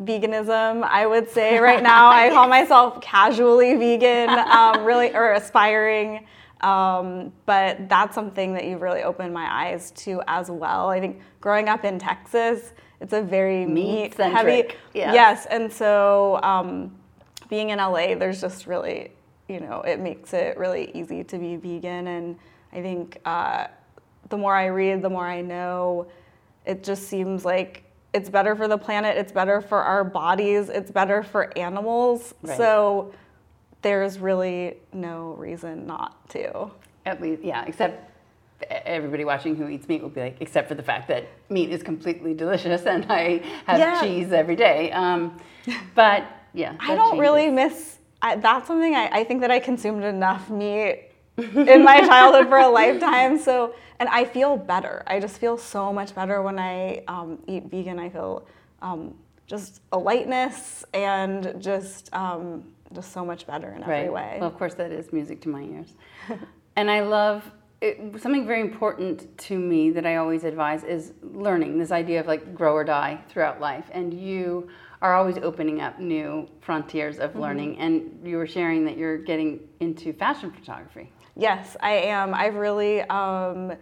veganism. 0.01 0.83
I 0.83 1.07
would 1.07 1.29
say 1.29 1.57
right 1.59 1.81
now 1.81 2.09
I 2.09 2.29
call 2.29 2.47
myself 2.59 2.99
casually 2.99 3.75
vegan, 3.75 4.29
um, 4.29 4.83
really 4.83 5.15
or 5.15 5.33
aspiring. 5.33 6.27
Um, 6.61 7.33
but 7.45 7.89
that's 7.89 8.13
something 8.13 8.53
that 8.53 8.65
you've 8.65 8.81
really 8.81 9.03
opened 9.03 9.33
my 9.33 9.47
eyes 9.51 9.91
to 9.91 10.21
as 10.27 10.49
well. 10.49 10.89
I 10.89 10.99
think 10.99 11.19
growing 11.39 11.67
up 11.67 11.83
in 11.83 11.97
Texas, 11.97 12.73
it's 12.99 13.13
a 13.13 13.21
very 13.21 13.65
meat 13.65 14.13
heavy. 14.15 14.69
Yeah. 14.93 15.13
Yes, 15.13 15.47
and 15.47 15.71
so 15.71 16.39
um, 16.43 16.95
being 17.49 17.71
in 17.71 17.79
LA, 17.79 18.15
there's 18.15 18.39
just 18.39 18.67
really, 18.67 19.11
you 19.47 19.59
know, 19.59 19.81
it 19.81 19.99
makes 19.99 20.33
it 20.33 20.57
really 20.57 20.91
easy 20.93 21.23
to 21.23 21.37
be 21.39 21.55
vegan. 21.55 22.07
And 22.07 22.37
I 22.71 22.81
think 22.81 23.19
uh, 23.25 23.67
the 24.29 24.37
more 24.37 24.55
I 24.55 24.67
read, 24.67 25.01
the 25.01 25.09
more 25.09 25.27
I 25.27 25.41
know. 25.41 26.07
It 26.65 26.83
just 26.83 27.07
seems 27.07 27.43
like 27.43 27.83
it's 28.13 28.29
better 28.29 28.55
for 28.55 28.67
the 28.67 28.77
planet, 28.77 29.17
it's 29.17 29.31
better 29.31 29.61
for 29.61 29.79
our 29.79 30.03
bodies, 30.03 30.69
it's 30.69 30.91
better 30.91 31.23
for 31.23 31.57
animals. 31.57 32.35
Right. 32.43 32.57
So 32.57 33.13
there's 33.81 34.19
really 34.19 34.77
no 34.93 35.33
reason 35.33 35.85
not 35.85 36.29
to. 36.29 36.71
At 37.05 37.21
least, 37.21 37.43
yeah, 37.43 37.65
except 37.65 38.11
everybody 38.69 39.25
watching 39.25 39.55
who 39.55 39.67
eats 39.67 39.87
meat 39.87 40.01
will 40.01 40.09
be 40.09 40.21
like, 40.21 40.37
except 40.39 40.67
for 40.67 40.75
the 40.75 40.83
fact 40.83 41.07
that 41.07 41.27
meat 41.49 41.71
is 41.71 41.81
completely 41.83 42.33
delicious 42.33 42.85
and 42.85 43.05
I 43.09 43.41
have 43.65 43.79
yeah. 43.79 44.01
cheese 44.01 44.31
every 44.31 44.55
day. 44.55 44.91
Um, 44.91 45.39
but 45.95 46.25
yeah, 46.53 46.75
I 46.79 46.95
don't 46.95 47.11
changes. 47.11 47.19
really 47.19 47.49
miss. 47.49 47.97
I, 48.21 48.35
that's 48.35 48.67
something 48.67 48.95
I, 48.95 49.09
I 49.11 49.23
think 49.23 49.41
that 49.41 49.51
I 49.51 49.59
consumed 49.59 50.03
enough 50.03 50.49
meat 50.49 51.09
in 51.37 51.83
my 51.83 52.01
childhood 52.07 52.49
for 52.49 52.59
a 52.59 52.67
lifetime. 52.67 53.39
So, 53.39 53.73
and 53.99 54.07
I 54.09 54.25
feel 54.25 54.57
better. 54.57 55.03
I 55.07 55.19
just 55.19 55.39
feel 55.39 55.57
so 55.57 55.91
much 55.91 56.13
better 56.13 56.41
when 56.41 56.59
I 56.59 57.03
um, 57.07 57.39
eat 57.47 57.65
vegan. 57.65 57.97
I 57.99 58.09
feel 58.09 58.45
um, 58.81 59.15
just 59.47 59.81
a 59.91 59.97
lightness 59.97 60.83
and 60.93 61.55
just 61.59 62.13
um, 62.13 62.63
just 62.93 63.11
so 63.11 63.25
much 63.25 63.47
better 63.47 63.71
in 63.71 63.83
every 63.83 63.93
right. 63.93 64.13
way. 64.13 64.37
Well, 64.39 64.49
of 64.49 64.57
course, 64.57 64.73
that 64.75 64.91
is 64.91 65.11
music 65.11 65.41
to 65.41 65.49
my 65.49 65.61
ears. 65.61 65.95
and 66.75 66.89
I 66.89 67.01
love 67.01 67.49
it, 67.81 68.21
something 68.21 68.45
very 68.45 68.61
important 68.61 69.35
to 69.39 69.57
me 69.57 69.89
that 69.89 70.05
I 70.05 70.17
always 70.17 70.43
advise 70.43 70.83
is 70.83 71.13
learning. 71.23 71.79
This 71.79 71.91
idea 71.91 72.19
of 72.19 72.27
like 72.27 72.53
grow 72.53 72.73
or 72.73 72.83
die 72.83 73.19
throughout 73.27 73.59
life, 73.59 73.85
and 73.91 74.13
you 74.13 74.69
are 75.01 75.15
always 75.15 75.37
opening 75.39 75.81
up 75.81 75.99
new 75.99 76.47
frontiers 76.61 77.17
of 77.17 77.31
mm-hmm. 77.31 77.41
learning. 77.41 77.79
And 77.79 78.21
you 78.23 78.37
were 78.37 78.47
sharing 78.47 78.85
that 78.85 78.97
you're 78.97 79.17
getting 79.17 79.67
into 79.79 80.13
fashion 80.13 80.51
photography. 80.51 81.11
Yes, 81.35 81.75
I 81.81 81.93
am. 81.93 82.35
I've 82.35 82.55
really 82.55 83.01
um, 83.01 83.73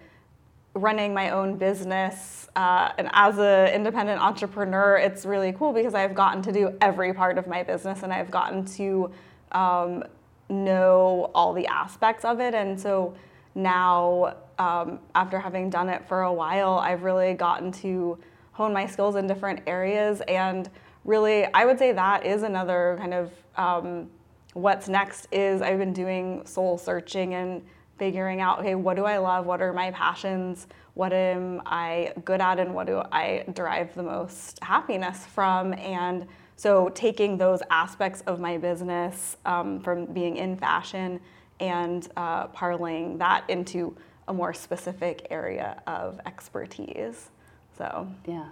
running 0.73 1.13
my 1.13 1.31
own 1.31 1.57
business, 1.57 2.47
uh, 2.55 2.91
and 2.97 3.09
as 3.13 3.37
an 3.37 3.73
independent 3.73 4.21
entrepreneur, 4.21 4.97
it's 4.97 5.25
really 5.25 5.51
cool 5.53 5.73
because 5.73 5.93
I've 5.93 6.13
gotten 6.13 6.41
to 6.43 6.51
do 6.51 6.77
every 6.81 7.13
part 7.13 7.37
of 7.37 7.47
my 7.47 7.63
business, 7.63 8.03
and 8.03 8.13
I've 8.13 8.31
gotten 8.31 8.65
to 8.65 9.11
um, 9.51 10.03
know 10.49 11.31
all 11.33 11.53
the 11.53 11.67
aspects 11.67 12.25
of 12.25 12.39
it, 12.39 12.53
and 12.53 12.79
so 12.79 13.15
now 13.55 14.35
um, 14.59 14.99
after 15.15 15.39
having 15.39 15.69
done 15.69 15.89
it 15.89 16.07
for 16.07 16.21
a 16.21 16.33
while, 16.33 16.79
I've 16.79 17.03
really 17.03 17.33
gotten 17.33 17.71
to 17.73 18.17
hone 18.51 18.73
my 18.73 18.85
skills 18.85 19.15
in 19.15 19.25
different 19.25 19.61
areas, 19.67 20.21
and 20.27 20.69
really, 21.05 21.45
I 21.53 21.65
would 21.65 21.79
say 21.79 21.91
that 21.93 22.25
is 22.25 22.43
another 22.43 22.97
kind 22.99 23.13
of 23.13 23.31
um, 23.55 24.09
what's 24.53 24.87
next 24.87 25.27
is 25.31 25.61
I've 25.61 25.79
been 25.79 25.93
doing 25.93 26.45
soul 26.45 26.77
searching 26.77 27.35
and 27.35 27.61
figuring 27.99 28.41
out, 28.41 28.59
okay, 28.59 28.75
what 28.75 28.95
do 28.95 29.05
I 29.05 29.17
love? 29.17 29.45
What 29.45 29.61
are 29.61 29.73
my 29.73 29.91
passions? 29.91 30.67
What 30.95 31.13
am 31.13 31.61
I 31.65 32.13
good 32.25 32.41
at? 32.41 32.57
And 32.59 32.73
what 32.73 32.87
do 32.87 33.03
I 33.11 33.45
derive 33.53 33.93
the 33.93 34.03
most 34.03 34.57
happiness 34.63 35.25
from? 35.25 35.73
And 35.73 36.25
so 36.55 36.89
taking 36.89 37.37
those 37.37 37.61
aspects 37.69 38.21
of 38.21 38.39
my 38.39 38.57
business 38.57 39.37
um, 39.45 39.79
from 39.79 40.05
being 40.07 40.37
in 40.37 40.57
fashion 40.57 41.19
and 41.59 42.09
uh, 42.17 42.47
parlaying 42.47 43.17
that 43.19 43.43
into 43.49 43.95
a 44.27 44.33
more 44.33 44.53
specific 44.53 45.27
area 45.29 45.81
of 45.87 46.19
expertise. 46.25 47.29
So 47.77 48.07
yeah, 48.25 48.49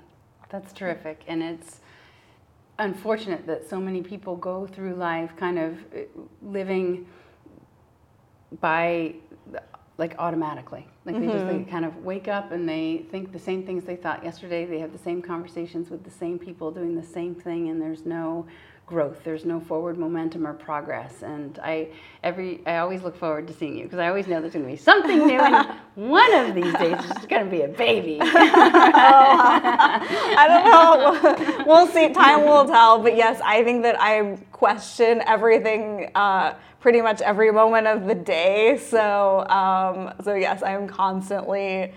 that's 0.50 0.74
terrific, 0.74 1.24
and 1.28 1.44
it's 1.44 1.82
unfortunate 2.80 3.46
that 3.48 3.70
so 3.70 3.80
many 3.80 4.02
people 4.02 4.36
go 4.36 4.66
through 4.68 4.96
life 4.96 5.36
kind 5.36 5.60
of 5.60 5.78
uh, 5.94 6.00
living 6.42 7.08
by 8.62 9.16
like 9.98 10.16
automatically. 10.20 10.88
Like 11.06 11.16
mm-hmm. 11.16 11.28
they 11.28 11.34
just 11.34 11.46
they 11.46 11.54
mm-hmm. 11.54 11.72
kind 11.72 11.86
of 11.86 11.98
wake 11.98 12.28
up 12.28 12.52
and 12.52 12.68
they 12.68 13.06
think 13.10 13.32
the 13.32 13.40
same 13.40 13.66
things 13.66 13.84
they 13.84 13.96
thought 13.96 14.24
yesterday. 14.24 14.66
They 14.66 14.80
have 14.80 14.92
the 14.92 14.98
same 14.98 15.22
conversations 15.22 15.90
with 15.90 16.04
the 16.04 16.12
same 16.12 16.38
people 16.38 16.72
doing 16.72 16.96
the 16.96 17.04
same 17.04 17.34
thing, 17.34 17.70
and 17.70 17.82
there's 17.82 18.06
no 18.06 18.46
growth. 18.88 19.22
There's 19.26 19.44
no 19.44 19.60
forward 19.60 20.00
momentum 20.00 20.48
or 20.48 20.54
progress. 20.54 21.22
And 21.22 21.60
I 21.60 21.90
every 22.24 22.66
I 22.66 22.78
always 22.78 23.04
look 23.04 23.16
forward 23.18 23.46
to 23.48 23.54
seeing 23.54 23.78
you 23.78 23.84
because 23.84 24.00
I 24.00 24.08
always 24.08 24.28
know 24.28 24.40
there's 24.40 24.54
going 24.54 24.66
to 24.66 24.72
be 24.72 24.78
something 24.78 25.28
new. 25.28 25.40
And 25.40 25.68
one 25.96 26.34
of 26.34 26.56
these 26.56 26.74
days, 26.74 26.98
it's 27.12 27.28
going 27.28 27.44
to 27.46 27.52
be 27.52 27.62
a 27.62 27.68
baby. 27.68 28.18
oh, 28.24 28.28
I 30.38 30.46
don't 30.48 30.66
know. 30.72 31.66
We'll 31.68 31.88
see. 31.88 32.14
Time 32.14 32.46
will 32.46 32.66
tell. 32.66 33.04
But 33.04 33.18
yes, 33.18 33.42
I 33.44 33.64
think 33.64 33.84
that 33.84 34.00
I 34.02 34.38
question 34.52 35.22
everything. 35.28 36.10
Uh, 36.16 36.56
pretty 36.80 37.02
much 37.02 37.22
every 37.22 37.52
moment 37.52 37.88
of 37.88 38.06
the 38.06 38.16
day. 38.16 38.78
So, 38.78 39.46
um, 39.50 40.14
so 40.24 40.36
yes, 40.36 40.64
I'm 40.64 40.88
constantly 40.88 41.92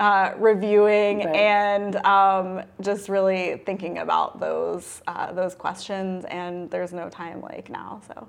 uh, 0.00 0.32
reviewing 0.38 1.18
right. 1.18 1.36
and 1.36 1.96
um, 2.06 2.62
just 2.80 3.08
really 3.08 3.62
thinking 3.66 3.98
about 3.98 4.40
those 4.40 5.02
uh, 5.06 5.32
those 5.32 5.54
questions. 5.54 6.24
And 6.24 6.70
there's 6.70 6.92
no 6.92 7.08
time 7.08 7.42
like 7.42 7.68
now. 7.68 8.00
So 8.08 8.26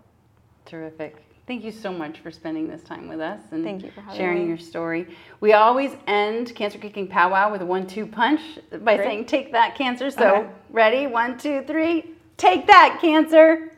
terrific. 0.66 1.24
Thank 1.48 1.64
you 1.64 1.72
so 1.72 1.92
much 1.92 2.20
for 2.20 2.30
spending 2.30 2.68
this 2.68 2.84
time 2.84 3.08
with 3.08 3.20
us 3.20 3.42
and 3.52 3.64
Thank 3.64 3.84
you 3.84 3.92
sharing 4.16 4.44
me. 4.44 4.48
your 4.48 4.58
story. 4.58 5.08
We 5.40 5.54
always 5.54 5.92
end 6.08 6.54
Cancer 6.56 6.78
Kicking 6.78 7.08
Powwow 7.08 7.52
with 7.52 7.62
a 7.62 7.66
one-two 7.66 8.06
punch 8.06 8.42
by 8.70 8.96
Great. 8.96 9.06
saying 9.06 9.26
"Take 9.26 9.52
that, 9.54 9.76
Cancer." 9.76 10.12
So, 10.12 10.36
okay. 10.36 10.50
ready? 10.70 11.08
One, 11.08 11.38
two, 11.38 11.64
three. 11.64 12.12
Take 12.38 12.68
that, 12.68 13.00
Cancer. 13.02 13.71